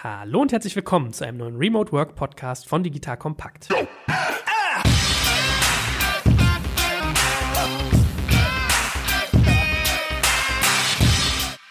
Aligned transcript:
Hallo 0.00 0.42
und 0.42 0.52
herzlich 0.52 0.76
willkommen 0.76 1.12
zu 1.12 1.26
einem 1.26 1.38
neuen 1.38 1.56
Remote 1.56 1.90
Work 1.90 2.14
Podcast 2.14 2.68
von 2.68 2.84
Digital 2.84 3.16
Kompakt. 3.16 3.68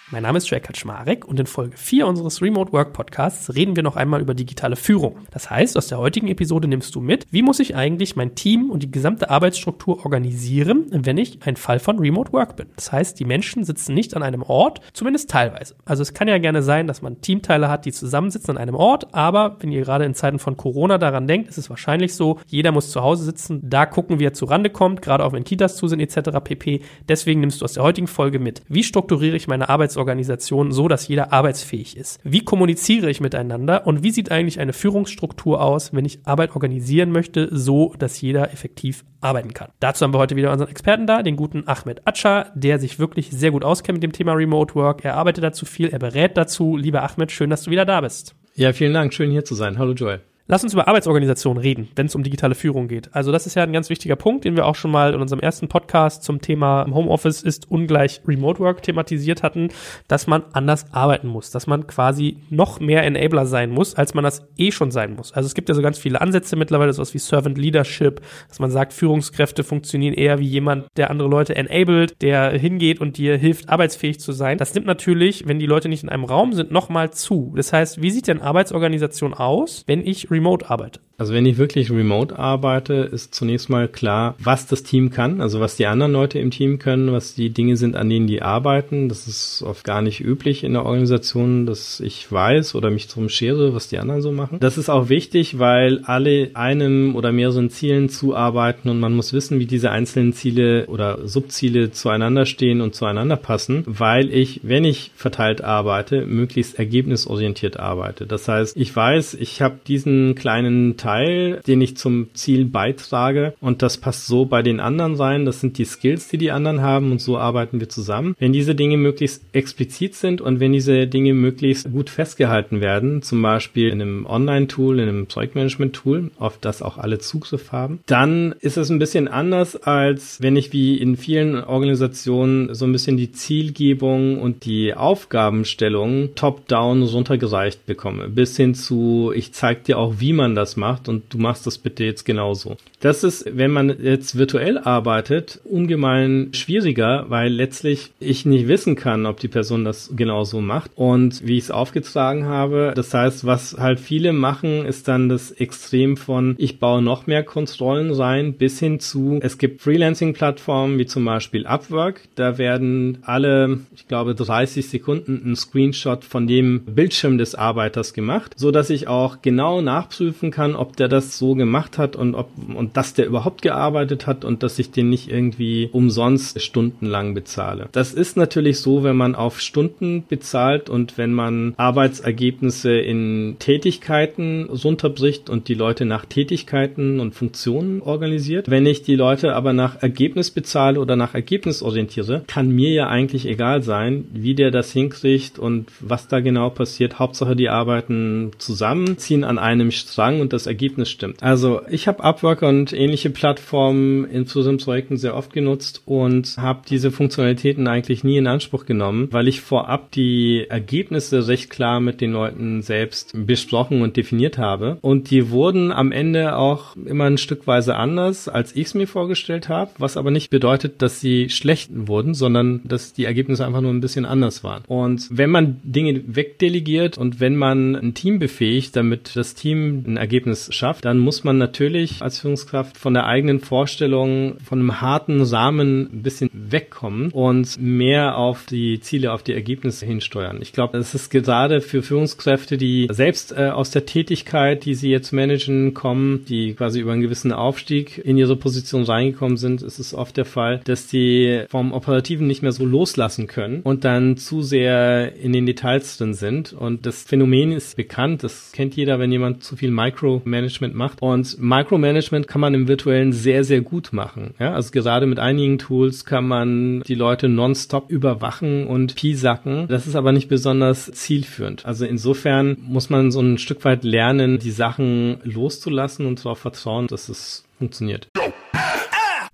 Mein 0.09 0.23
Name 0.23 0.37
ist 0.37 0.49
Jörg 0.49 0.63
Kaczmarek 0.63 1.25
und 1.25 1.37
in 1.37 1.47
Folge 1.47 1.75
4 1.75 2.07
unseres 2.07 2.41
Remote 2.41 2.71
Work 2.71 2.93
Podcasts 2.93 3.53
reden 3.53 3.75
wir 3.75 3.83
noch 3.83 3.97
einmal 3.97 4.21
über 4.21 4.33
digitale 4.33 4.77
Führung. 4.77 5.17
Das 5.31 5.49
heißt, 5.49 5.75
aus 5.75 5.87
der 5.87 5.97
heutigen 5.97 6.29
Episode 6.29 6.69
nimmst 6.69 6.95
du 6.95 7.01
mit, 7.01 7.25
wie 7.29 7.41
muss 7.41 7.59
ich 7.59 7.75
eigentlich 7.75 8.15
mein 8.15 8.33
Team 8.33 8.69
und 8.69 8.83
die 8.83 8.89
gesamte 8.89 9.29
Arbeitsstruktur 9.29 10.05
organisieren, 10.05 10.85
wenn 10.91 11.17
ich 11.17 11.45
ein 11.45 11.57
Fall 11.57 11.79
von 11.79 11.99
Remote 11.99 12.31
Work 12.31 12.55
bin. 12.55 12.69
Das 12.77 12.93
heißt, 12.93 13.19
die 13.19 13.25
Menschen 13.25 13.65
sitzen 13.65 13.95
nicht 13.95 14.15
an 14.15 14.23
einem 14.23 14.43
Ort, 14.43 14.79
zumindest 14.93 15.29
teilweise. 15.29 15.75
Also 15.83 16.03
es 16.03 16.13
kann 16.13 16.29
ja 16.29 16.37
gerne 16.37 16.63
sein, 16.63 16.87
dass 16.87 17.01
man 17.01 17.19
Teamteile 17.19 17.67
hat, 17.67 17.83
die 17.83 17.91
zusammensitzen 17.91 18.55
an 18.55 18.63
einem 18.63 18.75
Ort, 18.75 19.13
aber 19.13 19.57
wenn 19.59 19.73
ihr 19.73 19.81
gerade 19.81 20.05
in 20.05 20.13
Zeiten 20.13 20.39
von 20.39 20.55
Corona 20.55 20.97
daran 20.99 21.27
denkt, 21.27 21.49
ist 21.49 21.57
es 21.57 21.69
wahrscheinlich 21.69 22.15
so, 22.15 22.39
jeder 22.47 22.71
muss 22.71 22.91
zu 22.91 23.01
Hause 23.01 23.25
sitzen, 23.25 23.59
da 23.61 23.85
gucken, 23.85 24.19
wie 24.19 24.25
er 24.27 24.33
zu 24.33 24.45
Rande 24.45 24.69
kommt, 24.69 25.01
gerade 25.01 25.25
auch 25.25 25.33
wenn 25.33 25.43
Kitas 25.43 25.75
zu 25.75 25.89
sind 25.89 25.99
etc. 25.99 26.39
pp. 26.41 26.79
Deswegen 27.09 27.41
nimmst 27.41 27.59
du 27.59 27.65
aus 27.65 27.73
der 27.73 27.83
heutigen 27.83 28.07
Folge 28.07 28.39
mit, 28.39 28.61
wie 28.69 28.85
strukturiere 28.85 29.35
ich 29.35 29.49
meine 29.49 29.67
Arbeits 29.67 29.96
Arbeitsorganisation 29.97 30.71
so, 30.71 30.87
dass 30.87 31.07
jeder 31.07 31.33
arbeitsfähig 31.33 31.97
ist? 31.97 32.19
Wie 32.23 32.43
kommuniziere 32.43 33.09
ich 33.09 33.19
miteinander 33.19 33.87
und 33.87 34.03
wie 34.03 34.11
sieht 34.11 34.31
eigentlich 34.31 34.59
eine 34.59 34.73
Führungsstruktur 34.73 35.61
aus, 35.61 35.93
wenn 35.93 36.05
ich 36.05 36.19
Arbeit 36.25 36.53
organisieren 36.53 37.11
möchte, 37.11 37.49
so 37.51 37.93
dass 37.97 38.21
jeder 38.21 38.53
effektiv 38.53 39.03
arbeiten 39.21 39.53
kann? 39.53 39.71
Dazu 39.79 40.03
haben 40.03 40.13
wir 40.13 40.19
heute 40.19 40.35
wieder 40.35 40.51
unseren 40.51 40.69
Experten 40.69 41.07
da, 41.07 41.23
den 41.23 41.35
guten 41.35 41.67
Ahmed 41.67 42.07
Atscha, 42.07 42.51
der 42.55 42.79
sich 42.79 42.99
wirklich 42.99 43.31
sehr 43.31 43.51
gut 43.51 43.63
auskennt 43.63 43.97
mit 43.97 44.03
dem 44.03 44.11
Thema 44.11 44.33
Remote 44.33 44.75
Work. 44.75 45.03
Er 45.03 45.15
arbeitet 45.15 45.43
dazu 45.43 45.65
viel, 45.65 45.89
er 45.89 45.99
berät 45.99 46.37
dazu. 46.37 46.77
Lieber 46.77 47.03
Ahmed, 47.03 47.31
schön, 47.31 47.49
dass 47.49 47.63
du 47.63 47.71
wieder 47.71 47.85
da 47.85 48.01
bist. 48.01 48.35
Ja, 48.55 48.73
vielen 48.73 48.93
Dank. 48.93 49.13
Schön 49.13 49.31
hier 49.31 49.45
zu 49.45 49.55
sein. 49.55 49.77
Hallo 49.77 49.93
Joel. 49.93 50.21
Lass 50.49 50.63
uns 50.63 50.71
über 50.71 50.87
Arbeitsorganisation 50.87 51.57
reden, 51.57 51.89
wenn 51.97 52.05
es 52.05 52.15
um 52.15 52.23
digitale 52.23 52.55
Führung 52.55 52.87
geht. 52.87 53.13
Also 53.13 53.33
das 53.33 53.45
ist 53.45 53.55
ja 53.55 53.63
ein 53.63 53.73
ganz 53.73 53.89
wichtiger 53.89 54.15
Punkt, 54.15 54.45
den 54.45 54.55
wir 54.55 54.65
auch 54.65 54.75
schon 54.75 54.91
mal 54.91 55.13
in 55.13 55.19
unserem 55.19 55.41
ersten 55.41 55.67
Podcast 55.67 56.23
zum 56.23 56.39
Thema 56.39 56.87
Homeoffice 56.89 57.41
ist 57.41 57.69
ungleich 57.69 58.21
Remote 58.25 58.61
Work 58.61 58.81
thematisiert 58.81 59.43
hatten, 59.43 59.67
dass 60.07 60.25
man 60.25 60.45
anders 60.53 60.85
arbeiten 60.93 61.27
muss, 61.27 61.51
dass 61.51 61.67
man 61.67 61.85
quasi 61.85 62.37
noch 62.49 62.79
mehr 62.79 63.03
Enabler 63.03 63.45
sein 63.45 63.71
muss, 63.71 63.95
als 63.95 64.13
man 64.13 64.23
das 64.23 64.47
eh 64.57 64.71
schon 64.71 64.89
sein 64.89 65.15
muss. 65.15 65.33
Also 65.33 65.47
es 65.47 65.53
gibt 65.53 65.67
ja 65.67 65.75
so 65.75 65.81
ganz 65.81 65.97
viele 65.97 66.21
Ansätze 66.21 66.55
mittlerweile, 66.55 66.93
sowas 66.93 67.13
wie 67.13 67.19
Servant 67.19 67.57
Leadership, 67.57 68.21
dass 68.47 68.59
man 68.59 68.71
sagt, 68.71 68.93
Führungskräfte 68.93 69.65
funktionieren 69.65 70.13
eher 70.13 70.39
wie 70.39 70.47
jemand, 70.47 70.87
der 70.95 71.11
andere 71.11 71.27
Leute 71.27 71.57
enabled, 71.57 72.21
der 72.21 72.51
hingeht 72.51 73.01
und 73.01 73.17
dir 73.17 73.35
hilft, 73.35 73.67
arbeitsfähig 73.67 74.21
zu 74.21 74.31
sein. 74.31 74.57
Das 74.57 74.73
nimmt 74.73 74.87
natürlich, 74.87 75.45
wenn 75.45 75.59
die 75.59 75.65
Leute 75.65 75.89
nicht 75.89 76.03
in 76.03 76.09
einem 76.09 76.23
Raum 76.23 76.53
sind, 76.53 76.71
nochmal 76.71 77.11
zu. 77.11 77.51
Das 77.57 77.73
heißt, 77.73 78.01
wie 78.01 78.11
sieht 78.11 78.27
denn 78.27 78.41
Arbeitsorganisation 78.41 79.33
aus, 79.33 79.83
wenn 79.87 80.07
ich 80.07 80.31
remote 80.37 80.63
arbeite. 80.69 81.06
Also 81.19 81.33
wenn 81.33 81.47
ich 81.47 81.57
wirklich 81.57 81.89
remote 81.89 82.37
arbeite, 82.37 82.93
ist 82.93 83.33
zunächst 83.33 83.71
mal 83.71 83.87
klar, 83.87 84.35
was 84.37 84.67
das 84.67 84.83
Team 84.83 85.09
kann, 85.09 85.41
also 85.41 85.59
was 85.59 85.75
die 85.75 85.87
anderen 85.87 86.11
Leute 86.11 86.37
im 86.37 86.51
Team 86.51 86.77
können, 86.77 87.11
was 87.11 87.33
die 87.33 87.49
Dinge 87.49 87.75
sind, 87.75 87.95
an 87.95 88.07
denen 88.07 88.27
die 88.27 88.43
arbeiten. 88.43 89.09
Das 89.09 89.27
ist 89.27 89.63
oft 89.63 89.83
gar 89.83 90.03
nicht 90.03 90.19
üblich 90.19 90.63
in 90.63 90.73
der 90.73 90.85
Organisation, 90.85 91.65
dass 91.65 91.99
ich 92.01 92.31
weiß 92.31 92.75
oder 92.75 92.91
mich 92.91 93.07
drum 93.07 93.29
schere, 93.29 93.73
was 93.73 93.87
die 93.87 93.97
anderen 93.97 94.21
so 94.21 94.31
machen. 94.31 94.59
Das 94.59 94.77
ist 94.77 94.89
auch 94.89 95.09
wichtig, 95.09 95.57
weil 95.57 96.01
alle 96.03 96.51
einem 96.53 97.15
oder 97.15 97.31
mehreren 97.31 97.71
Zielen 97.71 98.09
zuarbeiten 98.09 98.87
und 98.87 98.99
man 98.99 99.15
muss 99.15 99.33
wissen, 99.33 99.57
wie 99.59 99.65
diese 99.65 99.89
einzelnen 99.89 100.33
Ziele 100.33 100.85
oder 100.85 101.27
Subziele 101.27 101.89
zueinander 101.89 102.45
stehen 102.45 102.79
und 102.79 102.93
zueinander 102.93 103.37
passen, 103.37 103.83
weil 103.87 104.31
ich, 104.31 104.59
wenn 104.61 104.85
ich 104.85 105.11
verteilt 105.15 105.63
arbeite, 105.63 106.27
möglichst 106.27 106.77
ergebnisorientiert 106.77 107.79
arbeite. 107.79 108.27
Das 108.27 108.47
heißt, 108.47 108.77
ich 108.77 108.95
weiß, 108.95 109.33
ich 109.33 109.63
habe 109.63 109.77
diesen 109.87 110.35
kleinen 110.35 110.95
Teil, 111.07 111.61
den 111.65 111.79
ich 111.79 111.95
zum 111.95 112.27
Ziel 112.33 112.65
beitrage 112.65 113.53
und 113.61 113.81
das 113.81 113.95
passt 113.97 114.27
so 114.27 114.43
bei 114.43 114.61
den 114.61 114.81
anderen 114.81 115.15
rein. 115.15 115.45
Das 115.45 115.61
sind 115.61 115.77
die 115.77 115.85
Skills, 115.85 116.27
die 116.27 116.37
die 116.37 116.51
anderen 116.51 116.81
haben 116.81 117.13
und 117.13 117.21
so 117.21 117.37
arbeiten 117.37 117.79
wir 117.79 117.87
zusammen. 117.87 118.35
Wenn 118.39 118.51
diese 118.51 118.75
Dinge 118.75 118.97
möglichst 118.97 119.41
explizit 119.53 120.15
sind 120.15 120.41
und 120.41 120.59
wenn 120.59 120.73
diese 120.73 121.07
Dinge 121.07 121.33
möglichst 121.33 121.89
gut 121.93 122.09
festgehalten 122.09 122.81
werden, 122.81 123.21
zum 123.21 123.41
Beispiel 123.41 123.87
in 123.87 124.01
einem 124.01 124.25
Online-Tool, 124.25 124.99
in 124.99 125.07
einem 125.07 125.27
Projektmanagement-Tool, 125.27 126.31
auf 126.39 126.57
das 126.57 126.81
auch 126.81 126.97
alle 126.97 127.19
Zugriff 127.19 127.71
haben, 127.71 128.01
dann 128.07 128.53
ist 128.59 128.75
es 128.75 128.89
ein 128.89 128.99
bisschen 128.99 129.29
anders, 129.29 129.77
als 129.77 130.41
wenn 130.41 130.57
ich 130.57 130.73
wie 130.73 130.97
in 130.97 131.15
vielen 131.15 131.63
Organisationen 131.63 132.75
so 132.75 132.83
ein 132.83 132.91
bisschen 132.91 133.15
die 133.15 133.31
Zielgebung 133.31 134.41
und 134.41 134.65
die 134.65 134.93
Aufgabenstellung 134.93 136.35
top-down 136.35 137.03
runtergereicht 137.03 137.85
bekomme, 137.85 138.27
bis 138.27 138.57
hin 138.57 138.75
zu, 138.75 139.31
ich 139.33 139.53
zeige 139.53 139.83
dir 139.83 139.99
auch, 139.99 140.15
wie 140.17 140.33
man 140.33 140.53
das 140.53 140.75
macht 140.75 140.96
gemacht 140.97 141.07
und 141.07 141.33
du 141.33 141.37
machst 141.37 141.65
das 141.65 141.77
bitte 141.77 142.03
jetzt 142.03 142.25
genauso. 142.25 142.77
Das 142.99 143.23
ist, 143.23 143.45
wenn 143.55 143.71
man 143.71 143.95
jetzt 144.01 144.37
virtuell 144.37 144.77
arbeitet, 144.77 145.59
ungemein 145.63 146.49
schwieriger, 146.53 147.25
weil 147.29 147.51
letztlich 147.51 148.11
ich 148.19 148.45
nicht 148.45 148.67
wissen 148.67 148.95
kann, 148.95 149.25
ob 149.25 149.39
die 149.39 149.47
Person 149.47 149.85
das 149.85 150.11
genauso 150.15 150.61
macht 150.61 150.91
und 150.95 151.45
wie 151.45 151.57
ich 151.57 151.65
es 151.65 151.71
aufgetragen 151.71 152.45
habe. 152.45 152.93
Das 152.95 153.13
heißt, 153.13 153.45
was 153.45 153.77
halt 153.77 153.99
viele 153.99 154.33
machen, 154.33 154.85
ist 154.85 155.07
dann 155.07 155.29
das 155.29 155.51
Extrem 155.51 156.17
von 156.17 156.55
ich 156.57 156.79
baue 156.79 157.01
noch 157.01 157.27
mehr 157.27 157.43
Kontrollen 157.43 158.11
rein 158.11 158.53
bis 158.53 158.79
hin 158.79 158.99
zu 158.99 159.39
es 159.41 159.57
gibt 159.57 159.81
Freelancing-Plattformen 159.81 160.97
wie 160.97 161.05
zum 161.05 161.25
Beispiel 161.25 161.65
Upwork. 161.65 162.21
Da 162.35 162.57
werden 162.57 163.19
alle, 163.23 163.79
ich 163.95 164.07
glaube, 164.07 164.33
30 164.33 164.89
Sekunden 164.89 165.41
ein 165.45 165.55
Screenshot 165.55 166.23
von 166.23 166.47
dem 166.47 166.81
Bildschirm 166.85 167.37
des 167.37 167.55
Arbeiters 167.55 168.13
gemacht, 168.13 168.53
so 168.55 168.71
dass 168.71 168.89
ich 168.89 169.07
auch 169.07 169.41
genau 169.41 169.81
nachprüfen 169.81 170.51
kann, 170.51 170.75
ob 170.75 170.86
der 170.95 171.07
das 171.07 171.37
so 171.37 171.55
gemacht 171.55 171.97
hat 171.97 172.15
und 172.15 172.35
ob 172.35 172.49
und 172.75 172.97
dass 172.97 173.13
der 173.13 173.25
überhaupt 173.25 173.61
gearbeitet 173.61 174.27
hat 174.27 174.45
und 174.45 174.63
dass 174.63 174.79
ich 174.79 174.91
den 174.91 175.09
nicht 175.09 175.29
irgendwie 175.29 175.89
umsonst 175.91 176.61
stundenlang 176.61 177.33
bezahle. 177.33 177.89
Das 177.91 178.13
ist 178.13 178.37
natürlich 178.37 178.79
so, 178.79 179.03
wenn 179.03 179.15
man 179.15 179.35
auf 179.35 179.59
Stunden 179.59 180.23
bezahlt 180.27 180.89
und 180.89 181.17
wenn 181.17 181.33
man 181.33 181.73
Arbeitsergebnisse 181.77 182.97
in 182.97 183.57
Tätigkeiten 183.59 184.65
runterbricht 184.65 185.49
und 185.49 185.67
die 185.67 185.73
Leute 185.73 186.05
nach 186.05 186.25
Tätigkeiten 186.25 187.19
und 187.19 187.35
Funktionen 187.35 188.01
organisiert. 188.01 188.69
Wenn 188.69 188.85
ich 188.85 189.03
die 189.03 189.15
Leute 189.15 189.53
aber 189.53 189.73
nach 189.73 190.01
Ergebnis 190.01 190.51
bezahle 190.51 190.99
oder 190.99 191.15
nach 191.15 191.33
Ergebnis 191.33 191.81
orientiere, 191.81 192.43
kann 192.47 192.69
mir 192.69 192.91
ja 192.91 193.07
eigentlich 193.07 193.45
egal 193.45 193.83
sein, 193.83 194.25
wie 194.31 194.55
der 194.55 194.71
das 194.71 194.91
hinkriegt 194.91 195.59
und 195.59 195.91
was 195.99 196.27
da 196.27 196.39
genau 196.39 196.69
passiert. 196.69 197.19
Hauptsache, 197.19 197.55
die 197.55 197.69
arbeiten 197.69 198.51
zusammen, 198.57 199.17
ziehen 199.17 199.43
an 199.43 199.57
einem 199.57 199.91
Strang 199.91 200.41
und 200.41 200.53
das 200.53 200.67
Ergebnis 200.67 200.76
stimmt. 201.09 201.43
Also 201.43 201.81
ich 201.89 202.07
habe 202.07 202.23
Upwork 202.23 202.61
und 202.61 202.93
ähnliche 202.93 203.29
Plattformen 203.29 204.25
in 204.25 204.45
Projekten 204.77 205.17
sehr 205.17 205.35
oft 205.35 205.53
genutzt 205.53 206.01
und 206.05 206.57
habe 206.57 206.81
diese 206.89 207.11
Funktionalitäten 207.11 207.87
eigentlich 207.87 208.23
nie 208.23 208.37
in 208.37 208.47
Anspruch 208.47 208.85
genommen, 208.85 209.27
weil 209.31 209.47
ich 209.47 209.61
vorab 209.61 210.11
die 210.11 210.65
Ergebnisse 210.69 211.47
recht 211.47 211.69
klar 211.69 211.99
mit 211.99 212.21
den 212.21 212.31
Leuten 212.31 212.81
selbst 212.81 213.33
besprochen 213.33 214.01
und 214.01 214.17
definiert 214.17 214.57
habe. 214.57 214.97
Und 215.01 215.29
die 215.31 215.49
wurden 215.49 215.91
am 215.91 216.11
Ende 216.11 216.55
auch 216.55 216.95
immer 216.95 217.25
ein 217.25 217.37
Stückweise 217.37 217.95
anders, 217.95 218.47
als 218.47 218.75
ich 218.75 218.87
es 218.87 218.93
mir 218.93 219.07
vorgestellt 219.07 219.69
habe, 219.69 219.91
was 219.97 220.17
aber 220.17 220.31
nicht 220.31 220.49
bedeutet, 220.49 221.01
dass 221.01 221.19
sie 221.19 221.49
schlecht 221.49 221.89
wurden, 221.93 222.33
sondern 222.33 222.81
dass 222.83 223.13
die 223.13 223.25
Ergebnisse 223.25 223.65
einfach 223.65 223.81
nur 223.81 223.93
ein 223.93 224.01
bisschen 224.01 224.25
anders 224.25 224.63
waren. 224.63 224.83
Und 224.87 225.27
wenn 225.31 225.49
man 225.49 225.79
Dinge 225.83 226.21
wegdelegiert 226.27 227.17
und 227.17 227.39
wenn 227.39 227.55
man 227.55 227.95
ein 227.95 228.13
Team 228.13 228.39
befähigt, 228.39 228.95
damit 228.95 229.35
das 229.35 229.53
Team 229.53 230.03
ein 230.07 230.17
Ergebnis 230.17 230.56
Ergebnis 230.57 230.75
schafft, 230.75 231.05
dann 231.05 231.19
muss 231.19 231.43
man 231.43 231.57
natürlich 231.57 232.21
als 232.21 232.39
Führungskraft 232.39 232.97
von 232.97 233.13
der 233.13 233.25
eigenen 233.25 233.59
Vorstellung 233.59 234.57
von 234.63 234.79
einem 234.79 235.01
harten 235.01 235.45
Samen 235.45 236.09
ein 236.11 236.23
bisschen 236.23 236.49
wegkommen 236.53 237.31
und 237.31 237.79
mehr 237.79 238.37
auf 238.37 238.65
die 238.65 238.99
Ziele, 238.99 239.31
auf 239.31 239.43
die 239.43 239.53
Ergebnisse 239.53 240.05
hinsteuern. 240.05 240.59
Ich 240.61 240.73
glaube, 240.73 240.97
es 240.97 241.13
ist 241.13 241.29
gerade 241.29 241.81
für 241.81 242.01
Führungskräfte, 242.01 242.77
die 242.77 243.07
selbst 243.11 243.51
äh, 243.51 243.69
aus 243.69 243.91
der 243.91 244.05
Tätigkeit, 244.05 244.85
die 244.85 244.95
sie 244.95 245.09
jetzt 245.09 245.31
managen, 245.31 245.93
kommen, 245.93 246.45
die 246.45 246.73
quasi 246.73 246.99
über 246.99 247.11
einen 247.11 247.21
gewissen 247.21 247.51
Aufstieg 247.51 248.17
in 248.23 248.37
ihre 248.37 248.55
Position 248.55 249.03
reingekommen 249.03 249.57
sind, 249.57 249.81
ist 249.81 249.99
es 249.99 250.13
oft 250.13 250.37
der 250.37 250.45
Fall, 250.45 250.81
dass 250.85 251.07
die 251.07 251.63
vom 251.69 251.93
Operativen 251.93 252.47
nicht 252.47 252.61
mehr 252.61 252.71
so 252.71 252.85
loslassen 252.85 253.47
können 253.47 253.81
und 253.81 254.03
dann 254.03 254.37
zu 254.37 254.61
sehr 254.61 255.35
in 255.35 255.53
den 255.53 255.65
Details 255.65 256.17
drin 256.17 256.33
sind. 256.33 256.73
Und 256.73 257.05
das 257.05 257.23
Phänomen 257.23 257.71
ist 257.71 257.95
bekannt, 257.95 258.43
das 258.43 258.71
kennt 258.71 258.95
jeder, 258.95 259.19
wenn 259.19 259.31
jemand 259.31 259.63
zu 259.63 259.75
viel 259.75 259.91
Micro 259.91 260.41
Management 260.47 260.95
macht. 260.95 261.21
Und 261.21 261.57
Micromanagement 261.59 262.47
kann 262.47 262.61
man 262.61 262.73
im 262.73 262.87
Virtuellen 262.87 263.33
sehr, 263.33 263.63
sehr 263.63 263.81
gut 263.81 264.13
machen. 264.13 264.53
Ja, 264.59 264.73
also 264.73 264.91
gerade 264.91 265.25
mit 265.25 265.39
einigen 265.39 265.77
Tools 265.77 266.25
kann 266.25 266.47
man 266.47 267.01
die 267.01 267.15
Leute 267.15 267.49
nonstop 267.49 268.09
überwachen 268.09 268.87
und 268.87 269.15
piesacken. 269.15 269.87
Das 269.87 270.07
ist 270.07 270.15
aber 270.15 270.31
nicht 270.31 270.47
besonders 270.47 271.11
zielführend. 271.11 271.85
Also 271.85 272.05
insofern 272.05 272.77
muss 272.81 273.09
man 273.09 273.31
so 273.31 273.41
ein 273.41 273.57
Stück 273.57 273.83
weit 273.85 274.03
lernen, 274.03 274.59
die 274.59 274.71
Sachen 274.71 275.37
loszulassen 275.43 276.25
und 276.25 276.43
darauf 276.43 276.59
vertrauen, 276.59 277.07
dass 277.07 277.29
es 277.29 277.65
funktioniert. 277.77 278.29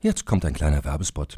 Jetzt 0.02 0.26
kommt 0.26 0.46
ein 0.46 0.54
kleiner 0.54 0.84
Werbespot. 0.84 1.38